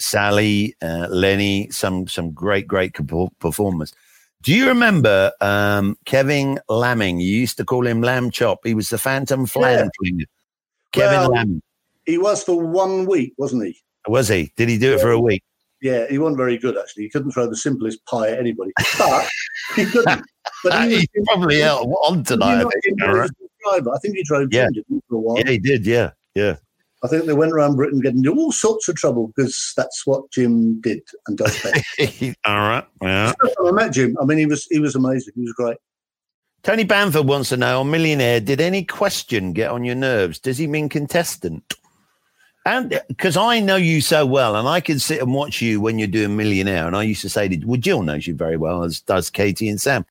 Sally, 0.00 0.76
uh, 0.80 1.08
Lenny, 1.10 1.68
some 1.70 2.06
some 2.06 2.30
great, 2.30 2.68
great 2.68 2.94
performers. 3.40 3.92
Do 4.42 4.54
you 4.54 4.68
remember 4.68 5.32
um, 5.40 5.98
Kevin 6.04 6.60
Lamming? 6.68 7.18
You 7.18 7.36
used 7.36 7.56
to 7.56 7.64
call 7.64 7.84
him 7.86 8.00
Lamb 8.00 8.30
Chop. 8.30 8.60
He 8.62 8.74
was 8.74 8.90
the 8.90 8.98
Phantom 8.98 9.44
Flan 9.46 9.90
flinger. 9.98 10.26
Kevin 10.92 11.18
Well- 11.18 11.30
Lamming. 11.30 11.62
He 12.06 12.16
was 12.16 12.42
for 12.42 12.64
one 12.64 13.04
week, 13.04 13.34
wasn't 13.36 13.66
he? 13.66 13.76
Was 14.06 14.28
he? 14.28 14.52
Did 14.56 14.70
he 14.70 14.78
do 14.78 14.94
it 14.94 15.00
for 15.00 15.10
a 15.10 15.20
week? 15.20 15.42
Yeah, 15.80 16.06
he 16.08 16.18
wasn't 16.18 16.38
very 16.38 16.58
good 16.58 16.76
actually. 16.76 17.04
He 17.04 17.08
couldn't 17.10 17.30
throw 17.32 17.48
the 17.48 17.56
simplest 17.56 18.04
pie 18.06 18.30
at 18.30 18.38
anybody, 18.38 18.72
but 18.98 19.28
he 19.76 19.84
couldn't. 19.84 20.24
But 20.64 20.88
he 20.88 20.88
was, 20.94 21.06
He's 21.14 21.24
probably 21.26 21.62
out 21.62 21.82
on 21.82 22.18
he 22.18 22.24
tonight. 22.24 22.56
I 22.56 22.60
think. 22.62 22.84
he 22.84 22.94
driver. 23.64 23.90
I 23.94 23.98
think 23.98 24.16
he 24.16 24.22
drove 24.24 24.48
Yeah. 24.52 24.68
He, 24.72 24.82
for 25.08 25.16
a 25.16 25.18
while. 25.18 25.38
Yeah, 25.38 25.50
he 25.50 25.58
did. 25.58 25.86
Yeah, 25.86 26.10
yeah. 26.34 26.56
I 27.04 27.06
think 27.08 27.26
they 27.26 27.32
went 27.32 27.52
around 27.52 27.76
Britain 27.76 28.00
getting 28.00 28.18
into 28.18 28.34
all 28.34 28.50
sorts 28.50 28.88
of 28.88 28.96
trouble 28.96 29.28
because 29.36 29.72
that's 29.76 30.04
what 30.04 30.28
Jim 30.32 30.80
did 30.80 31.00
and 31.28 31.38
does 31.38 31.62
best. 31.98 32.34
All 32.44 32.56
right. 32.56 32.84
Yeah. 33.00 33.32
I 33.64 33.70
met 33.70 33.92
Jim. 33.92 34.16
I 34.20 34.24
mean, 34.24 34.38
he 34.38 34.46
was 34.46 34.66
he 34.68 34.80
was 34.80 34.96
amazing. 34.96 35.34
He 35.36 35.42
was 35.42 35.52
great. 35.52 35.76
Tony 36.64 36.84
Banford 36.84 37.24
wants 37.26 37.50
to 37.50 37.56
know 37.56 37.80
on 37.80 37.90
Millionaire, 37.90 38.40
did 38.40 38.60
any 38.60 38.82
question 38.84 39.52
get 39.52 39.70
on 39.70 39.84
your 39.84 39.94
nerves? 39.94 40.40
Does 40.40 40.58
he 40.58 40.66
mean 40.66 40.88
contestant? 40.88 41.74
And 42.68 43.00
because 43.08 43.38
I 43.38 43.60
know 43.60 43.76
you 43.76 44.02
so 44.02 44.26
well, 44.26 44.54
and 44.54 44.68
I 44.68 44.80
can 44.80 44.98
sit 44.98 45.22
and 45.22 45.32
watch 45.32 45.62
you 45.62 45.80
when 45.80 45.98
you're 45.98 46.06
doing 46.06 46.36
Millionaire, 46.36 46.86
and 46.86 46.94
I 46.94 47.02
used 47.02 47.22
to 47.22 47.30
say, 47.30 47.48
to, 47.48 47.64
well, 47.64 47.80
Jill 47.80 48.02
knows 48.02 48.26
you 48.26 48.34
very 48.34 48.58
well, 48.58 48.82
as 48.84 49.00
does 49.00 49.30
Katie 49.30 49.70
and 49.70 49.80
Sam. 49.80 50.04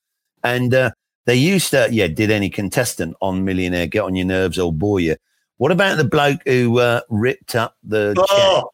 And 0.43 0.73
uh, 0.73 0.89
they 1.25 1.35
used 1.35 1.69
to, 1.69 1.87
yeah, 1.91 2.07
did 2.07 2.31
any 2.31 2.49
contestant 2.49 3.15
on 3.21 3.45
Millionaire 3.45 3.85
get 3.85 4.01
on 4.01 4.15
your 4.15 4.25
nerves 4.25 4.57
or 4.57 4.73
bore 4.73 4.99
you? 4.99 5.17
What 5.57 5.71
about 5.71 5.97
the 5.97 6.03
bloke 6.03 6.41
who 6.47 6.79
uh, 6.79 7.01
ripped 7.09 7.53
up 7.53 7.75
the? 7.83 8.15
Oh, 8.17 8.71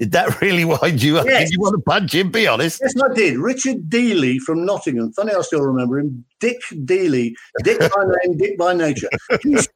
Did 0.00 0.10
that 0.12 0.40
really 0.40 0.64
wind 0.64 1.00
you 1.00 1.18
up? 1.18 1.26
Yes. 1.26 1.44
Did 1.44 1.52
you 1.52 1.60
want 1.60 1.76
to 1.76 1.82
punch 1.82 2.12
him? 2.12 2.32
Be 2.32 2.48
honest. 2.48 2.80
yes, 2.82 2.94
I 3.00 3.14
did. 3.14 3.36
Richard 3.38 3.88
Dealey 3.88 4.38
from 4.40 4.66
Nottingham. 4.66 5.12
Funny, 5.12 5.32
I 5.32 5.40
still 5.42 5.62
remember 5.62 6.00
him. 6.00 6.24
Dick 6.40 6.60
Dealey. 6.72 7.34
Dick 7.62 7.78
by 7.78 8.04
name, 8.24 8.36
Dick 8.36 8.58
by 8.58 8.74
nature. 8.74 9.10
He's- 9.44 9.68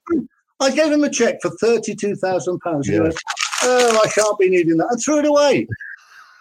I 0.60 0.70
gave 0.70 0.92
him 0.92 1.04
a 1.04 1.10
cheque 1.10 1.38
for 1.42 1.50
thirty-two 1.60 2.16
thousand 2.16 2.58
pounds. 2.60 2.88
He 2.88 2.98
went, 2.98 3.14
"Oh, 3.62 4.00
I 4.04 4.08
shan't 4.08 4.38
be 4.38 4.48
needing 4.48 4.76
that," 4.78 4.88
and 4.90 5.02
threw 5.02 5.18
it 5.18 5.26
away. 5.26 5.66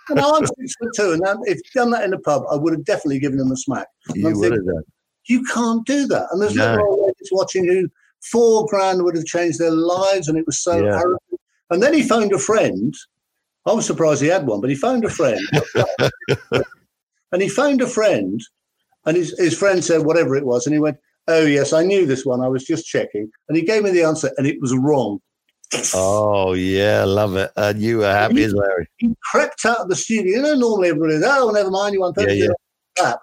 And 0.08 0.18
now 0.18 0.36
I'm 0.36 0.46
six 0.46 0.76
foot 0.80 0.94
two, 0.96 1.12
and 1.14 1.24
if 1.48 1.60
done 1.74 1.90
that 1.92 2.04
in 2.04 2.14
a 2.14 2.20
pub, 2.20 2.44
I 2.50 2.56
would 2.56 2.74
have 2.74 2.86
definitely 2.86 3.20
given 3.20 3.40
him 3.40 3.52
a 3.52 3.58
smack. 3.58 3.88
You 4.14 4.28
I'm 4.28 4.40
would 4.40 4.52
have 4.52 4.66
done. 4.66 4.84
You 5.26 5.44
can't 5.46 5.86
do 5.86 6.06
that. 6.08 6.28
And 6.32 6.42
there's 6.42 6.56
No. 6.56 6.76
little 6.76 7.06
ladies 7.08 7.30
watching 7.32 7.66
who 7.66 7.90
four 8.22 8.68
grand 8.68 9.04
would 9.04 9.16
have 9.16 9.26
changed 9.26 9.60
their 9.60 9.72
lives, 9.72 10.28
and 10.28 10.38
it 10.38 10.46
was 10.46 10.60
so 10.60 10.78
Yeah. 10.78 11.00
arrogant. 11.00 11.42
And 11.72 11.82
then 11.82 11.94
he 11.94 12.04
phoned 12.04 12.32
a 12.32 12.40
friend. 12.40 12.94
I 13.66 13.74
was 13.74 13.88
surprised 13.88 14.22
he 14.22 14.28
had 14.28 14.46
one, 14.46 14.62
but 14.62 14.70
he 14.70 14.76
phoned 14.76 15.04
a 15.04 15.10
friend. 15.10 15.42
and 17.32 17.42
he 17.42 17.50
phoned 17.50 17.82
a 17.82 17.88
friend, 17.88 18.40
and 19.06 19.18
his, 19.18 19.38
his 19.40 19.58
friend 19.58 19.84
said 19.84 20.06
whatever 20.06 20.36
it 20.36 20.46
was, 20.46 20.68
and 20.68 20.74
he 20.76 20.80
went, 20.80 20.98
"Oh 21.28 21.46
yes, 21.46 21.74
I 21.74 21.84
knew 21.84 22.06
this 22.06 22.26
one. 22.26 22.42
I 22.42 22.48
was 22.48 22.64
just 22.66 22.86
checking." 22.86 23.30
And 23.48 23.58
he 23.58 23.64
gave 23.64 23.84
me 23.84 23.92
the 23.92 24.04
answer, 24.04 24.32
and 24.38 24.48
it 24.48 24.58
was 24.62 24.76
wrong. 24.76 25.20
Oh, 25.94 26.54
yeah, 26.54 27.04
love 27.04 27.36
it. 27.36 27.52
And 27.56 27.82
you 27.82 27.98
were 27.98 28.12
happy 28.12 28.44
as 28.44 28.54
Larry. 28.54 28.88
He 28.98 29.16
crept 29.32 29.66
out 29.66 29.80
of 29.80 29.90
the 29.90 29.96
studio. 29.96 30.38
You 30.38 30.42
know, 30.42 30.54
normally 30.54 30.90
everybody, 30.90 31.20
oh, 31.26 31.52
never 31.52 31.72
mind, 31.72 31.94
you 31.94 32.02
want 32.02 32.16
Yeah, 32.18 32.26
30 32.26 32.36
yeah. 32.38 32.48
that. 32.98 33.20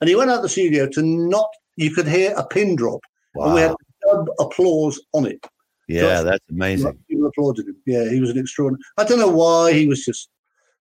And 0.00 0.08
he 0.08 0.14
went 0.14 0.30
out 0.30 0.42
the 0.42 0.48
studio 0.48 0.88
to 0.88 1.02
not. 1.02 1.48
You 1.76 1.90
could 1.90 2.06
hear 2.06 2.34
a 2.36 2.46
pin 2.46 2.76
drop, 2.76 3.00
and 3.34 3.54
we 3.54 3.60
had 3.60 3.74
dub 4.06 4.28
applause 4.38 5.00
on 5.12 5.26
it. 5.26 5.44
Yeah, 5.88 6.22
that's 6.22 6.44
amazing. 6.50 6.98
People 7.08 7.26
applauded 7.26 7.66
him. 7.66 7.76
Yeah, 7.86 8.08
he 8.08 8.20
was 8.20 8.30
an 8.30 8.38
extraordinary. 8.38 8.82
I 8.98 9.04
don't 9.04 9.18
know 9.18 9.28
why 9.28 9.72
he 9.72 9.86
was 9.86 10.04
just. 10.04 10.28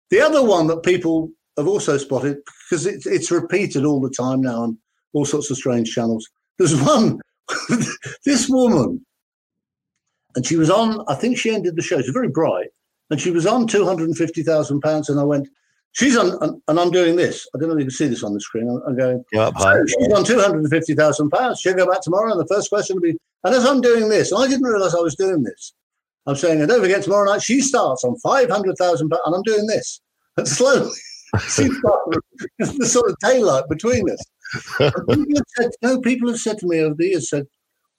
The 0.09 0.21
other 0.21 0.43
one 0.43 0.67
that 0.67 0.83
people 0.83 1.31
have 1.57 1.67
also 1.67 1.97
spotted 1.97 2.37
because 2.69 2.85
it's 2.85 3.05
it's 3.05 3.31
repeated 3.31 3.85
all 3.85 4.01
the 4.01 4.09
time 4.09 4.41
now 4.41 4.63
on 4.63 4.77
all 5.13 5.25
sorts 5.25 5.49
of 5.49 5.57
strange 5.57 5.93
channels. 5.93 6.27
There's 6.61 6.79
one. 6.79 7.19
this 8.23 8.47
woman, 8.47 9.03
and 10.35 10.45
she 10.45 10.57
was 10.57 10.69
on. 10.69 11.03
I 11.07 11.15
think 11.15 11.39
she 11.39 11.49
ended 11.49 11.75
the 11.75 11.81
show. 11.81 11.99
She's 11.99 12.11
very 12.11 12.27
bright, 12.27 12.67
and 13.09 13.19
she 13.19 13.31
was 13.31 13.47
on 13.47 13.65
two 13.65 13.83
hundred 13.83 14.09
and 14.09 14.15
fifty 14.15 14.43
thousand 14.43 14.81
pounds. 14.81 15.09
And 15.09 15.19
I 15.19 15.23
went, 15.23 15.49
she's 15.93 16.15
on, 16.15 16.61
and, 16.67 16.79
I'm 16.79 16.91
doing 16.91 17.15
this. 17.15 17.47
I 17.55 17.57
don't 17.57 17.69
know 17.69 17.73
if 17.73 17.79
you 17.79 17.85
can 17.85 17.91
see 17.91 18.07
this 18.07 18.21
on 18.21 18.35
the 18.35 18.39
screen. 18.39 18.69
I'm, 18.69 18.79
I'm 18.85 18.95
going. 18.95 19.25
Up 19.39 19.55
high. 19.55 19.73
So 19.73 19.85
she's 19.87 20.13
on 20.13 20.23
two 20.23 20.39
hundred 20.39 20.59
and 20.59 20.69
fifty 20.69 20.93
thousand 20.93 21.31
pounds. 21.31 21.59
She'll 21.59 21.73
go 21.73 21.89
back 21.89 22.01
tomorrow, 22.01 22.31
and 22.31 22.39
the 22.39 22.45
first 22.45 22.69
question 22.69 22.97
will 22.97 23.01
be, 23.01 23.17
and 23.43 23.55
as 23.55 23.65
I'm 23.65 23.81
doing 23.81 24.09
this, 24.09 24.31
and 24.31 24.43
I 24.43 24.47
didn't 24.47 24.63
realise 24.63 24.93
I 24.93 25.01
was 25.01 25.15
doing 25.15 25.41
this. 25.41 25.73
I'm 26.27 26.35
saying, 26.35 26.59
and 26.59 26.69
don't 26.69 26.81
forget 26.81 27.01
tomorrow 27.01 27.25
night 27.27 27.41
she 27.41 27.61
starts 27.61 28.03
on 28.03 28.19
five 28.19 28.51
hundred 28.51 28.77
thousand 28.77 29.09
pounds, 29.09 29.23
and 29.25 29.35
I'm 29.35 29.41
doing 29.41 29.65
this. 29.65 29.99
And 30.37 30.47
slowly, 30.47 30.91
she 31.39 31.67
started, 31.69 32.21
the 32.59 32.85
sort 32.85 33.09
of 33.09 33.17
daylight 33.17 33.63
between 33.67 34.07
us. 34.11 34.23
People 34.79 35.35
have 35.35 35.45
said, 35.57 35.71
no, 35.81 35.99
people 36.01 36.29
have 36.29 36.39
said 36.39 36.57
to 36.59 36.67
me 36.67 36.81
over 36.81 36.95
the 36.95 37.07
years, 37.07 37.29
said, 37.29 37.47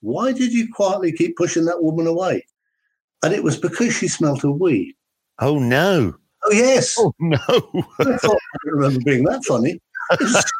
why 0.01 0.31
did 0.31 0.53
you 0.53 0.67
quietly 0.73 1.11
keep 1.11 1.37
pushing 1.37 1.65
that 1.65 1.81
woman 1.81 2.07
away? 2.07 2.45
And 3.23 3.33
it 3.33 3.43
was 3.43 3.57
because 3.57 3.95
she 3.95 4.07
smelt 4.07 4.43
of 4.43 4.59
wee. 4.59 4.95
Oh, 5.39 5.59
no. 5.59 6.15
Oh 6.45 6.51
yes, 6.51 6.95
Oh, 6.99 7.13
no. 7.19 7.37
I 7.37 8.17
thought 8.17 8.35
I 8.35 8.57
don't 8.65 8.75
remember 8.75 8.99
being 9.05 9.23
that 9.23 9.45
funny. 9.45 9.79
It's, 10.11 10.51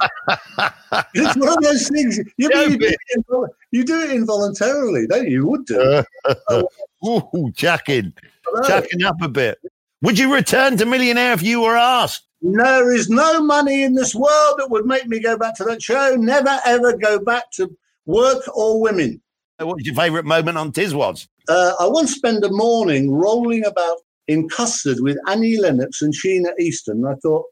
it's 1.13 1.36
one 1.36 1.49
of 1.49 1.62
those 1.62 1.89
things. 1.89 2.17
You, 2.38 2.49
Yeah, 2.53 2.63
you, 2.63 2.77
do 2.77 2.86
it 2.86 3.51
you 3.71 3.84
do 3.84 3.99
it 4.01 4.12
involuntarily, 4.12 5.08
don't 5.08 5.25
you? 5.25 5.32
You 5.32 5.47
would 5.47 5.65
do. 5.65 6.03
Uh, 6.47 6.63
Ooh, 7.06 7.51
jacking. 7.51 8.13
Know. 8.53 9.08
Up 9.10 9.21
a 9.21 9.27
bit. 9.27 9.60
Would 10.04 10.20
you 10.20 10.34
return 10.34 10.76
to 10.78 10.86
Millionaire 10.86 11.32
if 11.32 11.42
you 11.42 11.62
were 11.62 11.78
asked? 11.78 12.28
There 12.42 12.94
is 12.94 13.10
no 13.10 13.42
money 13.42 13.84
in 13.84 13.94
this 13.96 14.13
world 14.13 14.56
that 14.58 14.70
would 14.70 14.86
make 14.86 15.08
me 15.08 15.20
go 15.22 15.38
back 15.38 15.56
to 15.56 15.63
that 15.63 15.82
show. 15.82 16.16
Never 16.20 16.60
ever 16.66 16.98
go 16.98 17.20
back 17.20 17.50
to 17.52 17.74
work 18.06 18.44
or 18.54 18.82
women. 18.82 19.22
What 19.60 19.78
was 19.78 19.86
your 19.86 19.96
favourite 19.96 20.26
moment 20.26 20.58
on 20.58 20.74
Tiswas? 20.74 21.28
Uh, 21.48 21.74
I 21.80 21.88
once 21.88 22.13
spent 22.13 22.44
a 22.44 22.50
morning 22.50 23.12
rolling 23.12 23.63
about 23.66 23.98
in 24.28 24.50
custard 24.50 24.98
with 25.00 25.18
Annie 25.30 25.58
Lennox 25.58 26.02
and 26.02 26.13
Sheena 26.13 26.50
Easton. 26.60 27.06
I 27.06 27.16
thought, 27.16 27.46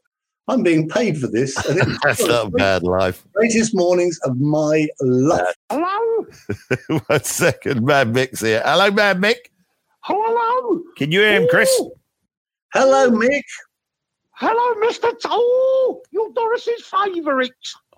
I'm 0.48 0.62
being 0.62 0.90
paid 0.90 1.16
for 1.18 1.28
this. 1.28 1.56
And 1.66 1.78
it 1.78 1.88
That's 2.04 2.20
not 2.20 2.30
of 2.30 2.48
a 2.48 2.50
bad 2.50 2.82
life. 2.82 3.24
greatest 3.32 3.74
mornings 3.74 4.18
of 4.24 4.38
my 4.38 4.88
life. 5.00 5.54
Hello? 5.70 6.26
One 7.06 7.24
second, 7.24 7.86
Mad 7.86 8.12
Mick's 8.12 8.40
here. 8.40 8.62
Hello, 8.62 8.90
Mad 8.90 9.22
Mick. 9.22 9.36
Hello? 10.00 10.82
Can 10.98 11.12
you 11.12 11.20
hear 11.20 11.40
him, 11.40 11.48
Chris? 11.48 11.70
Ooh, 11.80 11.92
Hello, 12.72 13.10
Mick. 13.10 13.42
hello, 14.36 14.74
Mr. 14.86 15.10
T- 15.12 15.28
Oh, 15.30 16.00
you're 16.10 16.32
Doris's 16.32 16.82
favourite. 16.82 17.50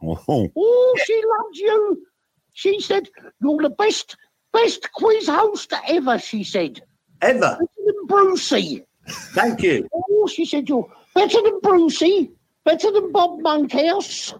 Oh, 0.02 0.18
Oh, 0.56 0.94
she 1.06 1.14
loves 1.14 1.58
you. 1.58 2.06
She 2.52 2.80
said, 2.80 3.08
You're 3.40 3.62
the 3.62 3.70
best, 3.70 4.16
best 4.52 4.90
quiz 4.92 5.28
host 5.28 5.72
ever, 5.88 6.18
she 6.18 6.44
said. 6.44 6.82
Ever. 7.22 7.38
Better 7.40 7.66
than 7.87 8.06
Brucey. 8.06 8.84
Thank 9.08 9.62
you. 9.62 9.88
Oh, 9.94 10.26
she 10.26 10.44
said, 10.44 10.68
You're 10.68 10.90
better 11.14 11.40
than 11.42 11.60
Brucey, 11.60 12.30
better 12.64 12.90
than 12.90 13.12
Bob 13.12 13.40
Monkhouse. 13.40 14.34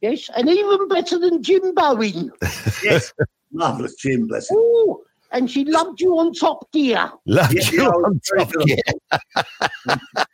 Yes, 0.00 0.28
and 0.34 0.48
even 0.48 0.88
better 0.88 1.18
than 1.18 1.42
Jim 1.42 1.74
Bowen. 1.74 2.32
Yes. 2.82 3.12
Marvellous, 3.52 3.94
Jim, 3.96 4.26
bless 4.26 4.50
him. 4.50 4.56
Oh, 4.58 5.02
and 5.32 5.50
she 5.50 5.64
loved 5.64 6.00
you 6.00 6.18
on 6.18 6.32
Top 6.32 6.70
Gear. 6.72 7.10
Loved 7.26 7.54
Yeah, 7.54 7.70
you 7.70 7.82
yeah, 7.82 7.88
on 7.88 8.20
top 8.38 8.52
gear. 8.64 8.76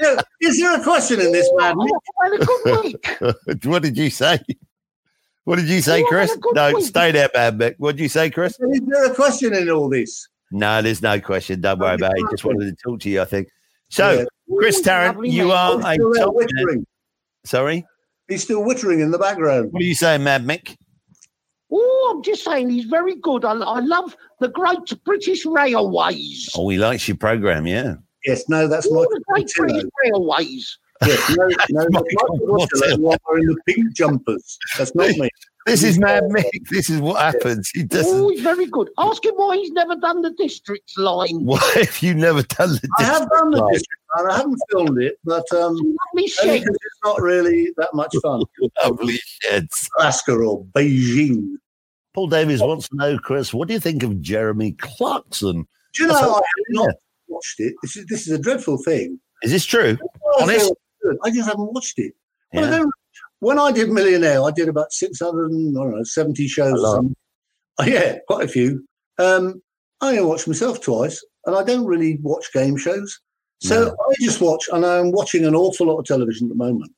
Yeah, 0.00 0.20
Is 0.40 0.58
there 0.60 0.80
a 0.80 0.82
question 0.82 1.20
in 1.20 1.30
this, 1.32 1.48
man? 1.56 1.74
Oh, 1.78 2.00
I 2.22 2.28
had 2.30 2.40
a 2.40 2.44
good 2.44 2.84
week. 3.46 3.64
what 3.64 3.82
did 3.82 3.96
you 3.96 4.10
say? 4.10 4.38
What 5.44 5.56
did 5.56 5.68
you 5.68 5.80
say, 5.80 6.02
Oh, 6.02 6.06
Chris? 6.06 6.32
a 6.32 6.38
good 6.38 6.54
No, 6.54 6.72
week. 6.74 6.84
stay 6.84 7.12
there, 7.12 7.28
Mad 7.34 7.58
Mick. 7.58 7.74
What 7.78 7.96
did 7.96 8.02
you 8.02 8.08
say, 8.08 8.30
Chris? 8.30 8.58
Is 8.60 8.80
there 8.86 9.04
a 9.10 9.14
question 9.14 9.54
in 9.54 9.70
all 9.70 9.88
this? 9.88 10.26
No, 10.50 10.80
there's 10.82 11.02
no 11.02 11.20
question. 11.20 11.60
Don't 11.60 11.80
oh, 11.80 11.84
worry 11.84 11.94
about 11.96 12.12
it. 12.12 12.18
He 12.18 12.24
just 12.30 12.44
wanted 12.44 12.66
to 12.66 12.76
talk 12.82 13.00
to 13.00 13.10
you, 13.10 13.20
I 13.20 13.24
think. 13.26 13.48
So, 13.90 14.10
Yeah. 14.20 14.24
Chris 14.58 14.78
Oh, 14.80 14.82
Tarrant, 14.82 15.26
you 15.26 15.48
man. 15.48 15.82
are 15.84 15.92
He's 15.92 16.00
a 16.00 16.18
top 16.20 16.34
Sorry? 17.44 17.86
He's 18.28 18.42
still 18.42 18.62
wittering 18.62 19.02
in 19.02 19.10
the 19.10 19.18
background. 19.18 19.72
What 19.72 19.82
are 19.82 19.86
you 19.86 19.94
saying, 19.94 20.24
Mad 20.24 20.44
Mick? 20.44 20.76
Oh, 21.76 22.12
I'm 22.14 22.22
just 22.22 22.44
saying 22.44 22.70
he's 22.70 22.84
very 22.84 23.16
good. 23.16 23.44
I, 23.44 23.52
I 23.52 23.80
love 23.80 24.16
the 24.40 24.48
great 24.48 24.92
British 25.04 25.44
Railways. 25.44 26.48
Oh, 26.56 26.68
he 26.68 26.78
likes 26.78 27.08
your 27.08 27.16
program, 27.16 27.66
yeah. 27.66 27.94
Yes, 28.24 28.48
no, 28.48 28.68
that's 28.68 28.86
Oh, 28.90 28.94
Michael 28.94 29.10
the 29.10 29.24
great 29.28 29.50
Portillo. 29.56 29.72
British 29.80 29.90
Railways. 30.04 30.78
Yes, 31.04 31.36
no, 31.36 31.46
no, 31.46 31.48
that's 31.58 31.70
Michael 31.72 32.06
Michael 32.12 32.46
Portillo 32.46 32.96
who 32.96 33.10
are 33.28 33.38
in 33.38 33.46
the 33.46 33.56
pink 33.66 33.92
jumpers. 33.94 34.58
That's 34.78 34.94
not 34.94 35.08
me. 35.16 35.28
This 35.66 35.82
is 35.82 35.98
Mad 35.98 36.24
Mick. 36.24 36.44
This 36.70 36.90
is 36.90 37.00
what 37.00 37.20
happens. 37.22 37.70
He 37.74 37.82
Oh, 37.82 37.86
doesn't. 37.86 38.30
he's 38.32 38.40
very 38.42 38.66
good. 38.66 38.90
Ask 38.98 39.24
him 39.24 39.32
why 39.36 39.56
he's 39.56 39.70
never 39.72 39.96
done 39.96 40.20
the 40.20 40.30
districts 40.32 40.96
line. 40.98 41.44
Why 41.44 41.58
have 41.76 42.02
you 42.02 42.12
never 42.14 42.42
done 42.42 42.70
the 42.72 42.88
I 42.98 43.02
have 43.04 43.28
done 43.30 43.50
the 43.50 43.62
Right. 43.62 43.72
district 43.72 44.02
line. 44.16 44.30
I 44.30 44.36
haven't 44.36 44.60
filmed 44.70 45.02
it, 45.02 45.18
but 45.24 45.50
um, 45.54 45.74
Let 45.76 45.82
me 45.82 45.88
only 46.14 46.28
shake. 46.28 46.66
'cause 46.66 46.74
it's 46.76 46.98
not 47.02 47.20
really 47.22 47.72
that 47.78 47.94
much 47.94 48.14
fun. 48.22 48.42
lovely 48.84 49.18
sheds? 49.40 49.88
Alaska 49.98 50.32
or 50.34 50.64
Beijing. 50.66 51.54
Paul 52.14 52.28
Davies 52.28 52.60
wants 52.62 52.88
to 52.88 52.96
know, 52.96 53.18
Chris, 53.18 53.52
what 53.52 53.66
do 53.68 53.74
you 53.74 53.80
think 53.80 54.02
of 54.02 54.20
Jeremy 54.22 54.72
Clarkson? 54.72 55.66
Do 55.94 56.02
you 56.02 56.06
know 56.08 56.14
That's 56.14 56.26
I 56.26 56.34
have 56.36 56.42
not 56.70 56.94
watched 57.28 57.60
it? 57.60 57.74
This 57.82 57.96
is 57.96 58.06
this 58.06 58.26
is 58.26 58.32
a 58.32 58.38
dreadful 58.38 58.78
thing. 58.78 59.18
Is 59.42 59.50
this 59.50 59.64
true? 59.64 59.98
I 60.38 60.42
Honest? 60.42 60.72
I 61.24 61.30
just 61.30 61.48
haven't 61.48 61.72
watched 61.72 61.98
it. 61.98 62.12
Well, 62.52 62.64
I 62.64 62.70
Yeah. 62.70 62.76
don't, 62.78 62.90
when 63.40 63.58
I 63.58 63.72
did 63.72 63.90
Millionaire, 63.90 64.42
I 64.42 64.50
did 64.52 64.68
about 64.68 64.92
600, 64.92 65.50
and, 65.50 65.76
I 65.76 65.82
don't 65.82 65.96
know, 65.96 66.02
70 66.04 66.46
shows. 66.48 66.72
A 66.72 66.74
or 66.74 66.78
lot. 66.78 66.94
something. 66.94 67.16
Oh, 67.78 67.84
yeah, 67.86 68.18
quite 68.26 68.44
a 68.44 68.48
few. 68.48 68.86
Um, 69.18 69.60
I 70.00 70.10
only 70.10 70.22
watched 70.22 70.48
myself 70.48 70.80
twice, 70.80 71.22
and 71.46 71.54
I 71.56 71.62
don't 71.64 71.84
really 71.84 72.16
watch 72.22 72.52
game 72.54 72.76
shows. 72.76 73.20
So 73.60 73.84
No. 73.86 73.90
I 73.90 74.14
just 74.20 74.40
watch, 74.40 74.64
and 74.72 74.86
I'm 74.86 75.10
watching 75.12 75.44
an 75.44 75.54
awful 75.54 75.86
lot 75.88 75.98
of 75.98 76.06
television 76.06 76.46
at 76.46 76.56
the 76.56 76.64
moment. 76.64 76.92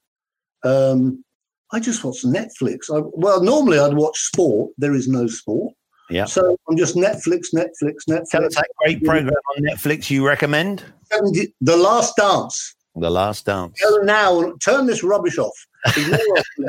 Um, 0.63 1.25
I 1.73 1.81
just 1.81 2.05
watch 2.05 2.23
Netflix. 2.23 2.91
I, 2.95 3.03
well, 3.15 3.43
normally 3.43 3.79
I'd 3.79 3.95
watch 3.95 4.19
sport. 4.19 4.73
There 4.79 4.95
is 4.95 5.09
no 5.09 5.27
sport. 5.27 5.75
Yeah. 6.09 6.25
So 6.27 6.57
I'm 6.69 6.77
just 6.77 6.95
Netflix, 6.95 7.47
Netflix, 7.55 8.05
Netflix. 8.09 8.57
a 8.57 8.63
great 8.85 9.03
program 9.05 9.35
on 9.57 9.65
Netflix 9.65 10.09
you 10.09 10.27
recommend? 10.27 10.85
the 11.61 11.77
Last 11.77 12.15
Dance. 12.17 12.75
The 12.95 13.11
Last 13.11 13.45
Dance. 13.47 13.79
Go 13.81 13.97
now 13.99 14.53
turn 14.65 14.87
this 14.87 15.03
rubbish 15.03 15.39
off. 15.39 15.53
Us. 15.87 15.97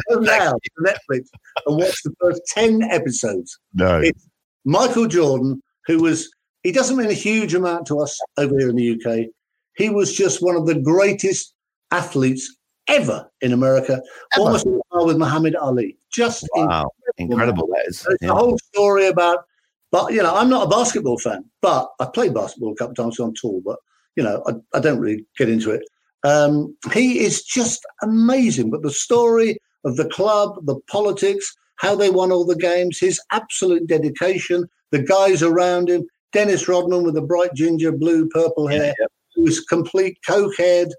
Go 0.10 0.20
now 0.20 0.52
to 0.52 0.72
Netflix 0.84 1.28
and 1.66 1.78
watch 1.78 2.02
the 2.04 2.14
first 2.20 2.42
10 2.48 2.84
episodes. 2.84 3.58
No. 3.74 4.00
It's 4.00 4.28
Michael 4.66 5.08
Jordan, 5.08 5.62
who 5.86 6.02
was, 6.02 6.30
he 6.64 6.72
doesn't 6.72 6.98
mean 6.98 7.10
a 7.10 7.14
huge 7.14 7.54
amount 7.54 7.88
to 7.88 8.00
us 8.00 8.20
over 8.38 8.58
here 8.60 8.70
in 8.70 8.76
the 8.76 8.94
UK. 8.94 9.28
He 9.76 9.90
was 9.90 10.14
just 10.14 10.44
one 10.44 10.56
of 10.56 10.66
the 10.66 10.76
greatest 10.80 11.54
athletes 11.92 12.58
ever 12.88 13.30
in 13.42 13.54
America, 13.54 14.02
Ever. 14.34 14.42
almost 14.42 14.68
par 14.92 15.06
with 15.06 15.18
Muhammad 15.18 15.56
Ali. 15.56 15.98
Just 16.12 16.48
Wow. 16.54 16.92
Incredible 17.18 17.68
that 17.68 17.86
is. 17.88 18.08
Yeah. 18.22 18.32
a 18.32 18.34
whole 18.34 18.58
story 18.58 19.08
about, 19.08 19.46
but 19.92 20.14
you 20.14 20.22
know, 20.22 20.36
I'm 20.36 20.50
not 20.50 20.68
a 20.68 20.70
basketball 20.70 21.18
fan, 21.18 21.46
but 21.62 21.90
I 22.00 22.06
played 22.06 22.34
basketball 22.34 22.74
a 22.74 22.76
couple 22.76 22.92
of 22.92 22.98
times 22.98 23.20
on 23.20 23.34
tour, 23.36 23.62
but 23.66 23.78
you 24.16 24.24
know, 24.24 24.44
I, 24.48 24.78
I 24.78 24.80
don't 24.80 25.00
really 25.00 25.26
get 25.38 25.50
into 25.50 25.72
it. 25.72 25.84
Um, 26.24 26.76
he 26.94 27.20
is 27.20 27.44
just 27.44 27.86
amazing. 28.02 28.70
But 28.70 28.82
the 28.82 28.92
story 28.92 29.58
of 29.86 29.96
the 29.96 30.10
club, 30.10 30.66
the 30.66 30.80
politics, 30.90 31.56
how 31.78 31.96
they 31.96 32.10
won 32.10 32.32
all 32.32 32.46
the 32.46 32.56
games, 32.56 33.00
his 33.00 33.22
absolute 33.32 33.88
dedication, 33.88 34.68
the 34.92 35.02
guys 35.02 35.44
around 35.44 35.90
him, 35.90 36.06
Dennis 36.34 36.68
Rodman 36.68 37.04
with 37.04 37.16
the 37.16 37.22
bright 37.22 37.54
ginger, 37.54 37.92
blue, 37.92 38.28
purple 38.30 38.68
hair, 38.68 38.94
who's 39.36 39.62
complete 39.62 40.18
cokehead, 40.28 40.90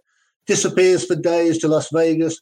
disappears 0.47 1.05
for 1.05 1.17
days 1.17 1.59
to 1.59 1.69
Las 1.69 1.89
Vegas, 1.93 2.41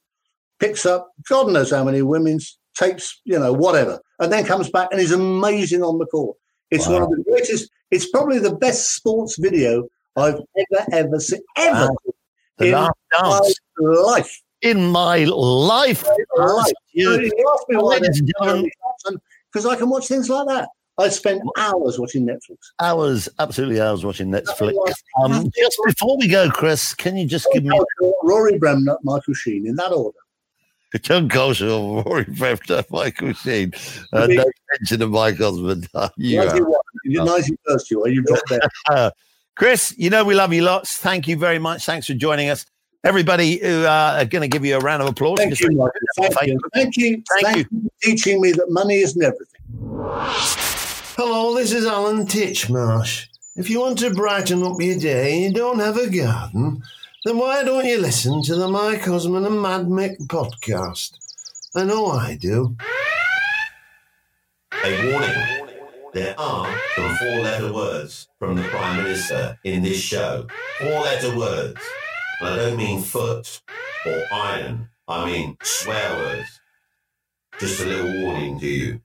picks 0.59 0.87
up 0.87 1.11
God 1.29 1.51
knows 1.53 1.71
how 1.71 1.85
many 1.85 2.03
women's 2.03 2.59
tapes, 2.79 3.21
you 3.25 3.39
know, 3.39 3.53
whatever, 3.53 4.01
and 4.21 4.33
then 4.33 4.45
comes 4.45 4.71
back 4.71 4.89
and 4.93 5.01
is 5.01 5.13
amazing 5.13 5.83
on 5.83 5.99
the 5.99 6.07
court. 6.07 6.37
It's 6.71 6.87
one 6.87 7.03
of 7.03 7.11
the 7.11 7.23
greatest. 7.29 7.71
It's 7.91 8.09
probably 8.11 8.39
the 8.39 8.55
best 8.57 8.95
sports 8.95 9.37
video 9.39 9.87
I've 10.17 10.35
ever 10.59 10.85
ever 10.93 11.21
seen 11.21 11.41
ever 11.57 11.89
Wow. 11.89 11.97
In 12.59 12.73
my 12.73 12.91
Dance. 13.13 13.55
life. 13.79 14.43
In 14.63 14.87
my 14.87 15.25
life. 15.25 16.05
life. 16.37 16.73
You- 16.93 17.11
You 17.21 17.55
asked 17.55 17.69
me 17.69 17.77
why 17.77 17.99
Ladies 17.99 18.23
because 19.53 19.67
I 19.67 19.77
can 19.77 19.89
watch 19.91 20.09
things 20.09 20.29
like 20.29 20.47
that. 20.49 20.69
I 20.99 21.11
spent 21.11 21.43
hours 21.59 21.99
watching 21.99 22.27
Netflix. 22.27 22.57
hours, 22.81 23.29
absolutely 23.39 23.81
hours 23.83 24.03
watching 24.05 24.31
Netflix. 24.31 24.75
Um, 25.23 25.51
just 25.55 25.79
before 25.87 26.17
we 26.17 26.27
go, 26.27 26.49
Chris, 26.51 26.95
can 26.95 27.19
you 27.19 27.27
just 27.27 27.47
give 27.53 27.65
me 27.65 27.79
Rory 28.23 28.59
Bremner, 28.59 28.97
Michael 29.03 29.35
Sheen, 29.35 29.67
in 29.67 29.77
that 29.77 29.93
order. 29.93 30.17
John 31.03 31.29
Culshaw, 31.29 32.05
Rory 32.05 32.25
Bremner, 32.25 32.85
Michael 32.91 33.33
Sheen, 33.33 33.73
uh, 34.13 34.27
no 34.27 34.45
mention 34.79 35.03
of 35.03 35.11
Mike 35.11 35.41
Osman? 35.41 35.87
Uh, 35.95 36.09
you 36.17 36.41
are. 36.41 36.47
91. 36.47 36.73
You're 37.05 37.27
91st, 37.27 37.91
you 37.91 38.05
are. 38.05 38.09
You 38.09 38.23
dropped 38.23 38.49
there. 38.49 38.61
Uh, 38.89 39.11
Chris, 39.57 39.95
you 39.97 40.11
know 40.11 40.25
we 40.25 40.35
love 40.35 40.53
you 40.53 40.63
lots. 40.63 40.97
Thank 40.99 41.27
you 41.27 41.37
very 41.37 41.59
much. 41.59 41.87
Thanks 41.87 42.07
for 42.07 42.15
joining 42.15 42.51
us. 42.51 42.67
Everybody 43.05 43.59
who 43.59 43.85
uh, 43.85 44.19
are 44.19 44.25
going 44.25 44.43
to 44.43 44.49
give 44.49 44.65
you 44.65 44.77
a 44.77 44.81
round 44.81 45.03
of 45.03 45.09
applause. 45.09 45.39
Thank 45.39 45.59
you, 45.61 45.71
Michael. 45.71 45.93
Thank 46.19 46.47
you. 46.47 46.59
Thank 46.75 46.97
you. 46.97 47.23
Thank 47.41 47.57
you. 47.57 47.65
for 47.65 47.91
teaching 48.03 48.41
me 48.41 48.53
that 48.53 48.67
money 48.69 48.97
isn't 48.97 49.23
everything. 49.23 49.61
Hello, 51.17 51.55
this 51.55 51.73
is 51.73 51.87
Alan 51.87 52.27
Titchmarsh. 52.27 53.29
If 53.57 53.71
you 53.71 53.81
want 53.81 53.99
to 54.01 54.13
brighten 54.13 54.63
up 54.63 54.79
your 54.79 54.99
day 54.99 55.33
and 55.33 55.43
you 55.45 55.53
don't 55.53 55.79
have 55.79 55.97
a 55.97 56.11
garden, 56.11 56.83
then 57.27 57.39
why 57.39 57.65
don't 57.65 57.85
you 57.85 58.01
listen 58.01 58.41
to 58.41 58.55
the 58.55 58.69
Mike 58.69 59.09
Osman 59.09 59.45
and 59.45 59.61
Mad 59.61 59.87
Mick 59.87 60.17
podcast? 60.29 61.19
I 61.75 61.83
know 61.83 62.07
I 62.07 62.37
do. 62.37 62.77
A 64.73 65.11
warning. 65.11 65.69
There 66.15 66.39
are 66.39 66.81
some 66.95 67.17
four 67.17 67.41
letter 67.41 67.73
words 67.73 68.29
from 68.39 68.55
the 68.55 68.63
Prime 68.63 69.03
Minister 69.03 69.59
in 69.65 69.83
this 69.83 69.99
show. 69.99 70.47
Four 70.79 71.01
letter 71.01 71.37
words. 71.37 71.81
I 72.41 72.55
don't 72.55 72.77
mean 72.77 73.03
foot 73.03 73.61
or 74.07 74.23
iron. 74.33 74.89
I 75.09 75.27
mean 75.27 75.57
swear 75.65 76.17
words. 76.19 76.61
Just 77.59 77.81
a 77.81 77.87
little 77.87 78.23
warning 78.23 78.61
to 78.61 78.69
you. 78.69 79.01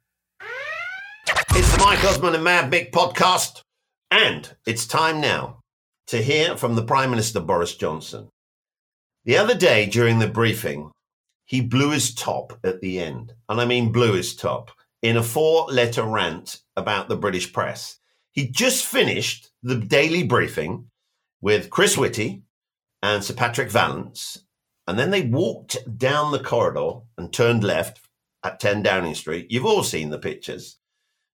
It's 1.56 1.76
the 1.76 1.84
Mike 1.84 2.06
Osman 2.06 2.36
and 2.36 2.44
Mad 2.44 2.72
Mick 2.72 2.92
podcast, 2.92 3.64
and 4.12 4.56
it's 4.68 4.86
time 4.86 5.20
now 5.22 5.61
to 6.08 6.22
hear 6.22 6.58
from 6.58 6.76
the 6.76 6.84
Prime 6.84 7.10
Minister 7.10 7.40
Boris 7.40 7.76
Johnson. 7.76 8.30
The 9.26 9.38
other 9.38 9.56
day 9.56 9.86
during 9.86 10.20
the 10.20 10.28
briefing, 10.28 10.92
he 11.46 11.62
blew 11.62 11.92
his 11.92 12.14
top 12.14 12.58
at 12.64 12.82
the 12.82 13.00
end, 13.00 13.34
and 13.48 13.60
I 13.62 13.66
mean 13.66 13.92
blew 13.92 14.14
his 14.14 14.36
top 14.36 14.72
in 15.02 15.18
a 15.18 15.24
four 15.24 15.66
letter 15.66 16.04
rant 16.04 16.62
about 16.76 17.10
the 17.10 17.16
British 17.16 17.52
press. 17.52 17.98
He 18.32 18.48
just 18.48 18.86
finished 18.86 19.50
the 19.62 19.76
daily 19.76 20.24
briefing 20.24 20.88
with 21.42 21.70
Chris 21.70 21.98
Whitty 21.98 22.44
and 23.04 23.24
Sir 23.24 23.34
Patrick 23.34 23.70
Vallance, 23.70 24.46
and 24.88 24.98
then 24.98 25.12
they 25.12 25.24
walked 25.24 25.78
down 25.98 26.32
the 26.32 26.40
corridor 26.40 27.02
and 27.18 27.32
turned 27.32 27.64
left 27.64 28.00
at 28.44 28.60
10 28.60 28.84
Downing 28.84 29.16
Street. 29.16 29.48
You've 29.50 29.66
all 29.66 29.84
seen 29.84 30.10
the 30.10 30.20
pictures. 30.20 30.78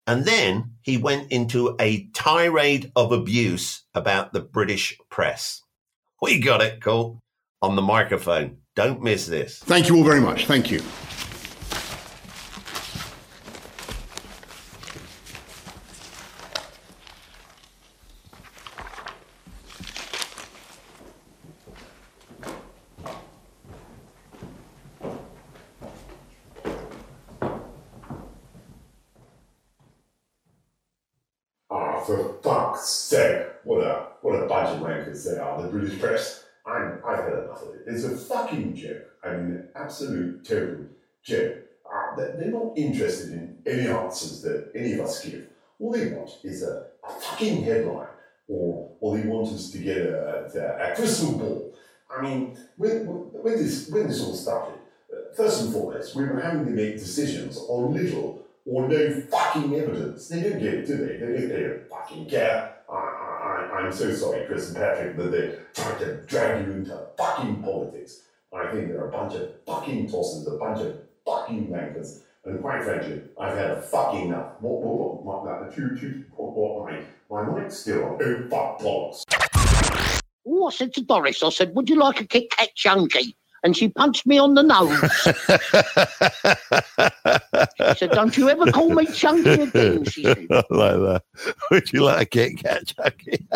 And 0.06 0.24
then 0.24 0.74
he 0.82 0.96
went 0.96 1.30
into 1.30 1.76
a 1.80 2.08
tirade 2.14 2.90
of 2.96 3.12
abuse 3.12 3.84
about 3.94 4.32
the 4.32 4.40
British 4.40 4.98
press. 5.10 5.62
We 6.20 6.40
got 6.40 6.60
it, 6.62 6.80
Colt, 6.80 7.18
on 7.60 7.76
the 7.76 7.82
microphone. 7.82 8.58
Don't 8.74 9.02
miss 9.02 9.26
this. 9.26 9.58
Thank 9.58 9.88
you 9.88 9.96
all 9.96 10.04
very 10.04 10.20
much. 10.20 10.46
Thank 10.46 10.70
you. 10.70 10.80
For 32.06 32.34
fuck's 32.42 32.88
sake! 32.88 33.46
What 33.64 33.84
a 33.84 34.06
what 34.22 34.34
a 34.42 34.46
bunch 34.46 34.70
of 34.76 34.82
wankers 34.86 35.24
they 35.24 35.38
are, 35.38 35.62
the 35.62 35.68
British 35.68 35.98
press. 36.00 36.44
I'm, 36.66 37.00
I've 37.06 37.24
had 37.24 37.32
enough 37.44 37.62
of 37.62 37.74
it. 37.74 37.82
It's 37.86 38.04
a 38.04 38.16
fucking 38.16 38.74
joke. 38.76 39.02
I 39.24 39.30
mean, 39.32 39.46
an 39.56 39.68
absolute 39.74 40.44
total 40.44 40.86
joke. 41.22 41.56
Uh, 41.84 42.16
they- 42.16 42.32
they're 42.38 42.52
not 42.52 42.72
interested 42.76 43.32
in 43.32 43.58
any 43.66 43.88
answers 43.88 44.42
that 44.42 44.70
any 44.74 44.94
of 44.94 45.00
us 45.00 45.24
give. 45.24 45.46
All 45.80 45.90
they 45.92 46.12
want 46.12 46.30
is 46.44 46.62
a, 46.62 46.86
a 47.06 47.10
fucking 47.20 47.62
headline, 47.64 48.06
or 48.48 48.90
or 49.00 49.16
they 49.18 49.26
want 49.26 49.48
us 49.48 49.70
to 49.70 49.78
get 49.78 49.98
a, 49.98 50.50
a, 50.54 50.92
a 50.92 50.94
crystal 50.94 51.32
ball. 51.38 51.74
I 52.10 52.22
mean, 52.22 52.56
when, 52.76 53.06
when 53.06 53.56
this 53.56 53.88
when 53.90 54.06
this 54.08 54.22
all 54.22 54.34
started, 54.34 54.78
uh, 55.12 55.34
first 55.36 55.62
and 55.64 55.72
foremost, 55.72 56.14
we 56.14 56.24
were 56.24 56.40
having 56.40 56.64
to 56.66 56.70
make 56.70 56.94
decisions 56.98 57.58
on 57.68 57.92
little 57.94 58.41
or 58.64 58.88
no 58.88 59.10
fucking 59.30 59.74
evidence. 59.74 60.28
They 60.28 60.42
don't 60.42 60.60
get 60.60 60.74
it, 60.74 60.86
do 60.86 60.96
they? 60.96 61.16
They 61.16 61.18
don't, 61.18 61.48
they 61.48 61.62
don't 61.62 61.88
fucking 61.88 62.28
care. 62.28 62.76
I, 62.88 62.94
I, 62.94 63.76
I'm 63.78 63.92
so 63.92 64.12
sorry, 64.12 64.46
Chris 64.46 64.68
and 64.68 64.76
Patrick, 64.76 65.16
that 65.16 65.30
they're 65.30 65.66
trying 65.74 65.98
to 65.98 66.22
drag 66.26 66.66
you 66.66 66.72
into 66.72 67.06
fucking 67.16 67.62
politics. 67.62 68.22
I 68.52 68.70
think 68.70 68.88
they're 68.88 69.08
a 69.08 69.10
bunch 69.10 69.34
of 69.34 69.50
fucking 69.66 70.08
tossers, 70.08 70.46
a 70.46 70.58
bunch 70.58 70.80
of 70.80 71.00
fucking 71.24 71.68
wankers. 71.68 72.20
And 72.44 72.60
quite 72.60 72.82
frankly, 72.82 73.22
I've 73.40 73.56
had 73.56 73.70
a 73.70 73.80
fucking 73.80 74.26
enough. 74.26 74.60
What, 74.60 74.82
what, 74.82 75.24
what, 75.24 75.44
what, 75.44 75.68
that, 75.68 75.74
two, 75.74 75.96
two, 75.96 76.24
what, 76.36 76.54
what, 76.54 76.90
my, 77.30 77.44
my 77.44 77.60
mic's 77.60 77.78
still 77.78 78.04
on. 78.04 78.18
Oh, 78.20 78.48
fuck 78.50 78.80
bollocks. 78.80 79.24
Oh, 80.44 80.66
I 80.66 80.70
said 80.70 80.92
to 80.94 81.02
Boris, 81.02 81.42
I 81.42 81.50
said, 81.50 81.74
would 81.74 81.88
you 81.88 81.96
like 81.96 82.20
a 82.20 82.26
Kit 82.26 82.50
Kat 82.50 82.70
chunky? 82.74 83.36
And 83.62 83.76
she 83.76 83.88
punched 83.88 84.26
me 84.26 84.38
on 84.38 84.54
the 84.54 84.62
nose. 84.62 84.96
She 87.92 87.98
said, 87.98 88.10
Don't 88.10 88.36
you 88.36 88.48
ever 88.48 88.70
call 88.70 88.90
me 88.90 89.06
chunky 89.06 89.50
again, 89.50 90.04
she 90.04 90.22
said. 90.22 90.46
I 90.50 90.64
like 90.70 90.70
that. 90.70 91.22
Would 91.70 91.92
you 91.92 92.02
like 92.02 92.22
a 92.22 92.26
Kit 92.26 92.58
Kat, 92.58 92.86
Chucky? 92.86 93.46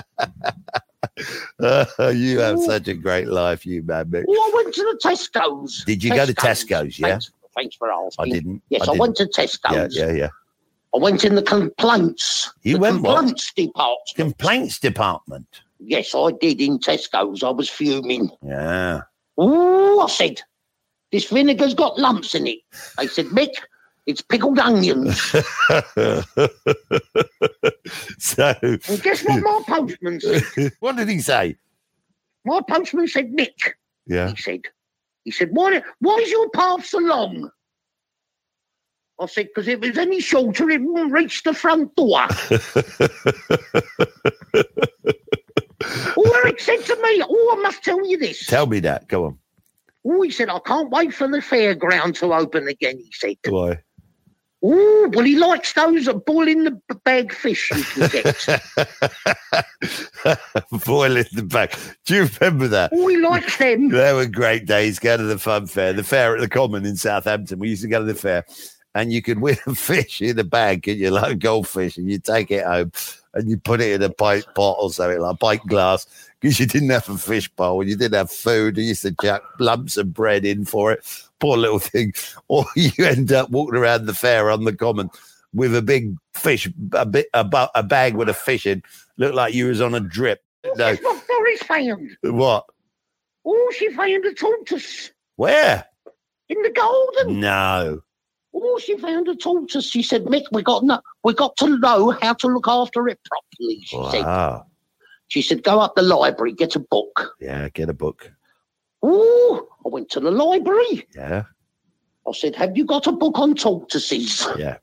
Uh, 1.61 1.87
you 2.15 2.39
have 2.41 2.59
such 2.61 2.89
a 2.89 2.95
great 2.95 3.29
life, 3.29 3.67
you 3.67 3.83
man. 3.83 4.11
Oh, 4.29 4.53
I 4.53 4.55
went 4.55 4.75
to 4.75 4.83
the 4.83 4.99
Tesco's. 5.03 5.85
Did 5.85 6.03
you 6.03 6.15
go 6.15 6.27
to 6.27 6.35
Tesco's, 6.35 6.99
yeah? 6.99 7.09
Thanks, 7.09 7.31
thanks 7.55 7.77
for 7.77 7.93
asking. 7.93 8.25
I 8.25 8.29
didn't. 8.29 8.63
Yes, 8.69 8.83
I, 8.83 8.87
didn't. 8.87 8.99
went 8.99 9.17
to 9.17 9.25
Tesco's. 9.27 9.97
yeah, 9.97 10.07
yeah. 10.07 10.13
yeah. 10.13 10.29
I 10.95 10.99
went 10.99 11.25
in 11.25 11.35
the 11.35 11.43
complaints. 11.43 12.53
You 12.63 12.75
the 12.75 12.81
went 12.81 13.03
what? 13.03 13.17
complaints 13.17 13.53
department. 13.53 14.11
Complaints 14.15 14.79
department. 14.79 15.47
Yes, 15.79 16.15
I 16.15 16.33
did 16.41 16.61
in 16.61 16.79
Tesco's. 16.79 17.43
I 17.43 17.51
was 17.51 17.69
fuming. 17.69 18.31
Yeah. 18.43 19.03
Oh, 19.39 20.01
I 20.01 20.09
said, 20.09 20.43
this 21.13 21.29
vinegar's 21.29 21.75
got 21.75 21.99
lumps 21.99 22.35
in 22.35 22.47
it. 22.47 22.59
They 22.99 23.07
said, 23.07 23.27
Mick, 23.27 23.55
it's 24.07 24.23
pickled 24.23 24.59
onions. 24.59 25.21
so, 28.19 28.55
and 28.63 29.03
guess 29.03 29.25
what 29.25 29.43
my 29.43 29.63
postman 29.67 30.21
said? 30.21 30.73
what 30.81 30.97
did 30.97 31.09
he 31.09 31.21
say? 31.21 31.57
My 32.45 32.61
postman 32.69 33.09
said, 33.09 33.33
Mick, 33.33 33.75
Yeah. 34.07 34.31
he 34.31 34.37
said, 34.37 34.63
he 35.25 35.31
said, 35.33 35.49
why, 35.51 35.83
why 35.99 36.17
is 36.19 36.31
your 36.31 36.49
path 36.51 36.87
so 36.87 36.99
long? 36.99 37.51
I 39.19 39.27
said, 39.27 39.47
because 39.47 39.67
if 39.67 39.83
it 39.83 39.89
was 39.89 39.99
any 39.99 40.21
shorter, 40.21 40.71
it 40.71 40.83
wouldn't 40.83 41.13
reach 41.13 41.43
the 41.43 41.55
front 41.55 41.97
door. 41.97 42.27
oh, 46.17 46.33
Eric 46.45 46.61
said 46.61 46.85
to 46.85 46.95
me, 47.03 47.23
oh, 47.27 47.57
I 47.59 47.63
must 47.63 47.83
tell 47.83 48.06
you 48.21 48.27
this. 48.27 48.47
Tell 48.47 48.67
me 48.67 48.81
that. 48.81 49.09
Go 49.09 49.27
on. 49.27 49.39
Oh, 50.05 50.23
he 50.23 50.31
said, 50.31 50.49
I 50.49 50.61
can't 50.61 50.91
wait 50.91 51.13
for 51.13 51.27
the 51.29 51.39
fairground 51.39 52.15
to 52.21 52.33
open 52.33 52.69
again, 52.69 52.99
he 52.99 53.11
said. 53.13 53.37
Why? 53.49 53.81
Oh, 54.63 55.11
well, 55.13 55.25
he 55.25 55.37
likes 55.37 55.73
those 55.75 56.07
that 56.07 56.25
boiling 56.25 56.65
the 56.89 56.95
bag 57.05 57.33
fish 57.33 57.71
you 57.71 57.83
can 57.85 58.09
get. 58.09 58.47
Boiling 60.87 61.25
the 61.33 61.43
back. 61.43 61.79
Do 62.05 62.15
you 62.15 62.29
remember 62.41 62.69
that? 62.69 62.91
oh, 62.93 63.07
he 63.07 63.19
likes 63.19 63.59
them. 63.59 63.89
They 63.91 64.13
were 64.13 64.27
great 64.27 64.67
days. 64.67 64.99
Go 64.99 65.17
to 65.17 65.23
the 65.23 65.39
fun 65.39 65.67
fair, 65.67 65.93
the 65.93 66.03
fair 66.03 66.35
at 66.35 66.41
the 66.41 66.49
Common 66.49 66.87
in 66.87 66.97
Southampton. 66.97 67.59
We 67.59 67.69
used 67.71 67.83
to 67.83 67.89
go 67.89 67.99
to 67.99 68.05
the 68.05 68.15
fair, 68.15 68.45
and 68.95 69.13
you 69.13 69.23
could 69.23 69.41
win 69.43 69.59
a 69.67 69.75
fish 69.75 70.23
in 70.23 70.39
a 70.39 70.45
bag, 70.45 70.89
and 70.89 70.99
you 70.99 71.11
like 71.11 71.33
a 71.33 71.37
goldfish, 71.37 71.97
and 71.99 72.11
you 72.11 72.19
take 72.19 72.51
it 72.51 72.65
home, 72.65 72.93
and 73.35 73.51
you 73.51 73.59
put 73.59 73.81
it 73.81 73.93
in 73.93 74.03
a 74.03 74.11
pint 74.11 74.47
pot 74.55 74.79
or 74.81 74.91
something 74.91 75.21
like 75.21 75.35
a 75.35 75.39
pint 75.39 75.67
glass, 75.67 76.07
because 76.41 76.61
you 76.61 76.67
didn't 76.67 76.91
have 76.91 77.09
a 77.09 77.17
fish 77.19 77.49
bowl, 77.51 77.81
and 77.81 77.91
you 77.91 77.97
didn't 77.97 78.15
have 78.19 78.31
food. 78.31 78.77
You 78.77 78.85
used 78.85 79.03
to 79.03 79.15
chuck 79.21 79.43
lumps 79.59 79.97
of 79.97 80.13
bread 80.13 80.45
in 80.45 80.65
for 80.65 80.93
it. 80.93 81.05
Poor 81.41 81.57
little 81.57 81.79
thing. 81.79 82.13
Or 82.49 82.65
you 82.77 83.05
end 83.05 83.33
up 83.33 83.51
walking 83.51 83.77
around 83.77 84.07
the 84.07 84.15
fair 84.15 84.51
on 84.51 84.65
the 84.65 84.73
Common 84.75 85.11
with 85.53 85.75
a 85.75 85.83
big 85.83 86.15
fish, 86.35 86.69
a 86.93 87.05
bit 87.07 87.27
a, 87.35 87.69
a 87.75 87.83
bag 87.83 88.15
with 88.15 88.29
a 88.29 88.35
fish 88.35 88.67
in. 88.67 88.83
Looked 89.17 89.35
like 89.35 89.55
you 89.55 89.67
was 89.67 89.81
on 89.81 89.95
a 89.95 90.01
drip. 90.01 90.43
Oh, 90.65 90.69
no, 90.69 90.75
That's 90.77 91.03
what 91.03 91.27
Doris 91.27 91.63
found. 91.63 92.17
what? 92.23 92.67
Oh, 93.45 93.73
she 93.77 93.91
found 93.93 94.25
a 94.25 94.35
tortoise 94.35 95.11
Where? 95.37 95.85
in 96.49 96.63
the 96.63 96.71
garden. 96.71 97.41
No. 97.41 98.01
Oh, 98.55 98.79
she 98.79 98.97
found 98.99 99.29
a 99.29 99.37
tortoise. 99.37 99.89
She 99.89 100.03
said, 100.03 100.25
Mick, 100.27 100.45
we 100.53 100.63
got 100.63 100.85
no, 100.85 101.01
we 101.25 101.35
got 101.35 101.57
to 101.59 101.79
know 101.79 102.11
how 102.23 102.35
to 102.35 102.47
look 102.49 102.69
after 102.69 103.09
it 103.09 103.19
properly. 103.25 103.81
She 103.85 103.97
said. 104.11 104.25
She 105.29 105.43
said, 105.43 105.63
go 105.63 105.81
up 105.81 105.95
the 105.95 106.03
library, 106.03 106.53
get 106.53 106.77
a 106.77 106.81
book. 106.81 107.35
Yeah, 107.41 107.69
get 107.71 107.89
a 107.89 107.95
book. 107.95 108.31
Oh, 109.03 109.67
I 109.85 109.89
went 109.89 110.11
to 110.11 110.21
the 110.21 110.31
library. 110.31 111.07
Yeah, 111.15 111.45
I 112.27 112.33
said, 112.33 112.55
have 112.57 112.77
you 112.77 112.85
got 112.85 113.07
a 113.07 113.13
book 113.13 113.39
on 113.39 113.55
tortoises? 113.55 114.47
yeah. 114.59 114.79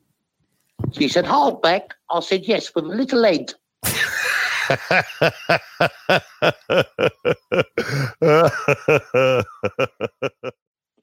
She 0.91 1.07
said, 1.07 1.25
hardback. 1.25 1.91
I 2.09 2.19
said, 2.19 2.45
yes, 2.45 2.73
with 2.75 2.85
a 2.85 2.87
little 2.87 3.23
head. 3.23 3.53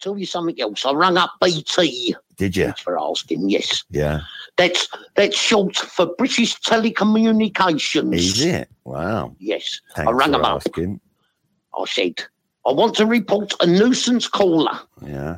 Tell 0.00 0.16
you 0.18 0.26
something 0.26 0.58
else. 0.60 0.84
I 0.86 0.92
rung 0.92 1.16
up 1.18 1.32
BT. 1.42 2.14
Did 2.36 2.56
you? 2.56 2.64
Thanks 2.64 2.80
for 2.80 2.98
asking. 2.98 3.50
Yes, 3.50 3.84
Yeah. 3.90 4.20
that's 4.56 4.88
that's 5.14 5.36
short 5.36 5.76
for 5.76 6.06
British 6.16 6.56
Telecommunications. 6.60 8.14
Is 8.14 8.42
it? 8.42 8.68
Wow. 8.84 9.36
Yes, 9.38 9.80
Thanks 9.94 10.08
I 10.08 10.12
rang 10.12 10.32
them 10.32 10.44
up. 10.44 10.62
asking. 10.66 11.00
I 11.78 11.84
said, 11.86 12.14
I 12.66 12.72
want 12.72 12.94
to 12.96 13.04
report 13.06 13.52
a 13.60 13.66
nuisance 13.66 14.26
caller. 14.26 14.78
Yeah. 15.04 15.36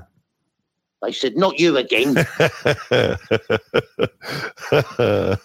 They 1.03 1.11
said, 1.13 1.37
not 1.37 1.59
you 1.59 1.77
again. 1.77 2.15
oh, 4.73 5.37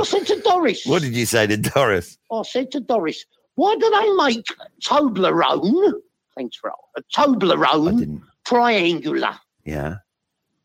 I 0.00 0.02
said 0.04 0.26
to 0.26 0.40
Doris. 0.44 0.84
what 0.86 1.02
did 1.02 1.14
you 1.14 1.26
say 1.26 1.46
to 1.46 1.56
Doris? 1.56 2.18
I 2.32 2.42
said 2.42 2.70
to 2.72 2.80
Doris, 2.80 3.24
why 3.54 3.76
do 3.78 3.88
they 3.90 4.10
make 4.24 4.44
Toblerone? 4.82 5.92
Thanks 6.34 6.56
for 6.56 6.70
a 6.70 6.72
I 6.96 7.02
Toblerone 7.16 7.98
didn't. 8.00 8.22
Triangular. 8.50 9.38
Yeah. 9.64 9.96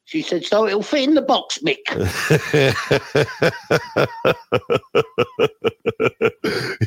She 0.06 0.22
said, 0.22 0.44
so 0.46 0.68
it'll 0.68 0.84
fit 0.84 1.10
in 1.10 1.16
the 1.16 1.22
box, 1.22 1.60
Mick. 1.60 1.80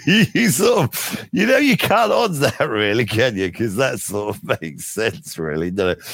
you 0.34 0.48
sort 0.50 0.84
of, 0.84 1.28
you 1.32 1.46
know, 1.46 1.56
you 1.56 1.76
can't 1.76 2.12
odds 2.12 2.38
that 2.38 2.60
really, 2.60 3.04
can 3.04 3.36
you? 3.36 3.48
Because 3.48 3.74
that 3.76 3.98
sort 3.98 4.36
of 4.36 4.44
makes 4.62 4.86
sense, 4.86 5.36
really, 5.36 5.72
doesn't 5.72 5.98
it? 5.98 6.04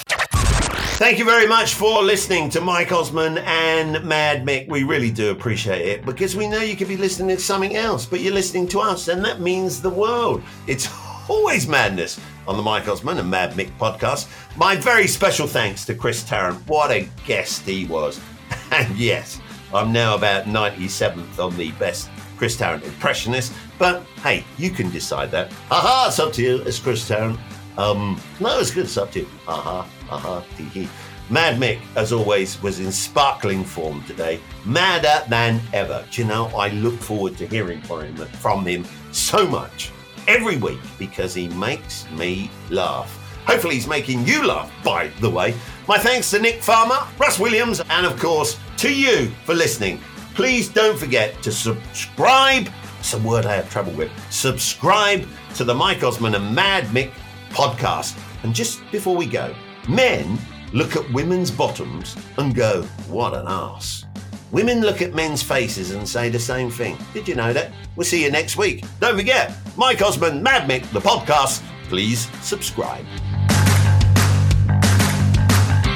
Thank 0.96 1.18
you 1.18 1.24
very 1.24 1.46
much 1.46 1.74
for 1.74 2.02
listening 2.02 2.48
to 2.50 2.60
Mike 2.60 2.92
Osman 2.92 3.38
and 3.38 4.02
Mad 4.04 4.46
Mick. 4.46 4.68
We 4.68 4.84
really 4.84 5.10
do 5.10 5.30
appreciate 5.30 5.86
it 5.86 6.06
because 6.06 6.36
we 6.36 6.46
know 6.46 6.60
you 6.60 6.76
could 6.76 6.88
be 6.88 6.96
listening 6.96 7.36
to 7.36 7.42
something 7.42 7.76
else, 7.76 8.06
but 8.06 8.20
you're 8.20 8.32
listening 8.32 8.68
to 8.68 8.80
us, 8.80 9.08
and 9.08 9.22
that 9.24 9.40
means 9.40 9.82
the 9.82 9.90
world. 9.90 10.42
It's 10.66 10.86
always 11.28 11.66
madness 11.66 12.20
on 12.46 12.56
the 12.56 12.62
Mike 12.62 12.88
Osman 12.88 13.18
and 13.18 13.30
Mad 13.30 13.52
Mick 13.52 13.70
podcast. 13.78 14.28
My 14.56 14.76
very 14.76 15.06
special 15.06 15.46
thanks 15.46 15.84
to 15.86 15.94
Chris 15.94 16.22
Tarrant. 16.24 16.66
What 16.68 16.90
a 16.90 17.08
guest 17.26 17.62
he 17.62 17.86
was. 17.86 18.20
And 18.70 18.96
yes, 18.96 19.40
I'm 19.72 19.92
now 19.92 20.16
about 20.16 20.44
97th 20.44 21.38
on 21.38 21.56
the 21.56 21.70
best 21.72 22.10
Chris 22.36 22.56
Tarrant 22.56 22.84
impressionist, 22.84 23.52
but 23.78 24.02
hey, 24.22 24.44
you 24.58 24.70
can 24.70 24.90
decide 24.90 25.30
that. 25.30 25.52
Aha, 25.70 26.06
it's 26.08 26.18
up 26.18 26.32
to 26.34 26.42
you. 26.42 26.62
It's 26.62 26.78
Chris 26.78 27.06
Tarrant. 27.06 27.38
Um, 27.76 28.20
no, 28.40 28.58
it's 28.58 28.72
good. 28.72 28.84
It's 28.84 28.96
up 28.96 29.12
to 29.12 29.20
you. 29.20 29.28
Aha, 29.46 29.88
aha, 30.10 30.44
tee 30.56 30.64
hee. 30.64 30.88
Mad 31.30 31.60
Mick, 31.60 31.80
as 31.96 32.12
always, 32.12 32.60
was 32.62 32.80
in 32.80 32.92
sparkling 32.92 33.64
form 33.64 34.02
today, 34.04 34.40
madder 34.64 35.24
than 35.28 35.60
ever. 35.72 36.04
Do 36.10 36.22
you 36.22 36.28
know, 36.28 36.46
I 36.48 36.68
look 36.68 36.98
forward 37.00 37.36
to 37.38 37.46
hearing 37.46 37.80
from 37.82 38.02
him, 38.02 38.16
from 38.16 38.66
him 38.66 38.84
so 39.12 39.46
much 39.46 39.90
every 40.28 40.56
week 40.56 40.80
because 40.98 41.34
he 41.34 41.48
makes 41.48 42.08
me 42.10 42.50
laugh. 42.70 43.20
Hopefully, 43.46 43.74
he's 43.74 43.86
making 43.86 44.26
you 44.26 44.46
laugh, 44.46 44.72
by 44.82 45.08
the 45.20 45.28
way. 45.28 45.54
My 45.86 45.98
thanks 45.98 46.30
to 46.30 46.40
Nick 46.40 46.62
Farmer, 46.62 46.98
Russ 47.18 47.38
Williams, 47.38 47.80
and 47.90 48.06
of 48.06 48.18
course, 48.18 48.58
to 48.78 48.92
you 48.92 49.28
for 49.44 49.54
listening. 49.54 50.00
Please 50.34 50.68
don't 50.68 50.98
forget 50.98 51.40
to 51.42 51.52
subscribe. 51.52 52.68
It's 52.98 53.12
a 53.12 53.18
word 53.18 53.44
I 53.44 53.54
have 53.54 53.70
trouble 53.70 53.92
with. 53.92 54.10
Subscribe 54.30 55.28
to 55.56 55.64
the 55.64 55.74
Mike 55.74 56.02
Osman 56.02 56.34
and 56.34 56.54
Mad 56.54 56.84
Mick 56.84 57.12
podcast. 57.50 58.18
And 58.42 58.54
just 58.54 58.80
before 58.90 59.14
we 59.14 59.26
go, 59.26 59.54
men 59.88 60.38
look 60.72 60.96
at 60.96 61.12
women's 61.12 61.50
bottoms 61.50 62.16
and 62.38 62.54
go, 62.54 62.82
what 63.08 63.34
an 63.34 63.44
ass. 63.46 64.06
Women 64.52 64.80
look 64.82 65.02
at 65.02 65.14
men's 65.14 65.42
faces 65.42 65.90
and 65.90 66.08
say 66.08 66.28
the 66.28 66.38
same 66.38 66.70
thing. 66.70 66.96
Did 67.12 67.26
you 67.26 67.34
know 67.34 67.52
that? 67.52 67.72
We'll 67.96 68.04
see 68.04 68.22
you 68.22 68.30
next 68.30 68.56
week. 68.56 68.84
Don't 69.00 69.16
forget, 69.16 69.52
Mike 69.76 70.00
Osman, 70.02 70.42
Mad 70.42 70.68
Mick, 70.68 70.88
the 70.92 71.00
podcast. 71.00 71.62
Please 71.88 72.28
subscribe. 72.40 73.04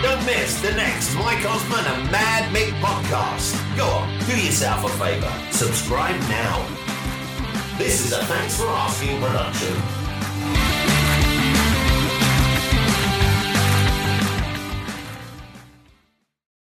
Don't 0.03 0.25
miss 0.27 0.61
the 0.61 0.73
next 0.73 1.15
Mike 1.17 1.45
Osman 1.45 1.85
and 1.85 2.11
Mad 2.11 2.53
Mick 2.55 2.73
podcast. 2.81 3.55
Go 3.77 3.87
on, 3.87 4.19
do 4.27 4.37
yourself 4.37 4.85
a 4.85 4.89
favour. 4.99 5.33
Subscribe 5.51 6.19
now. 6.29 6.67
This 7.79 8.05
is 8.07 8.13
a 8.13 8.25
Thanks 8.25 8.57
for 8.57 8.67
Asking 8.67 9.21
production. 9.21 9.98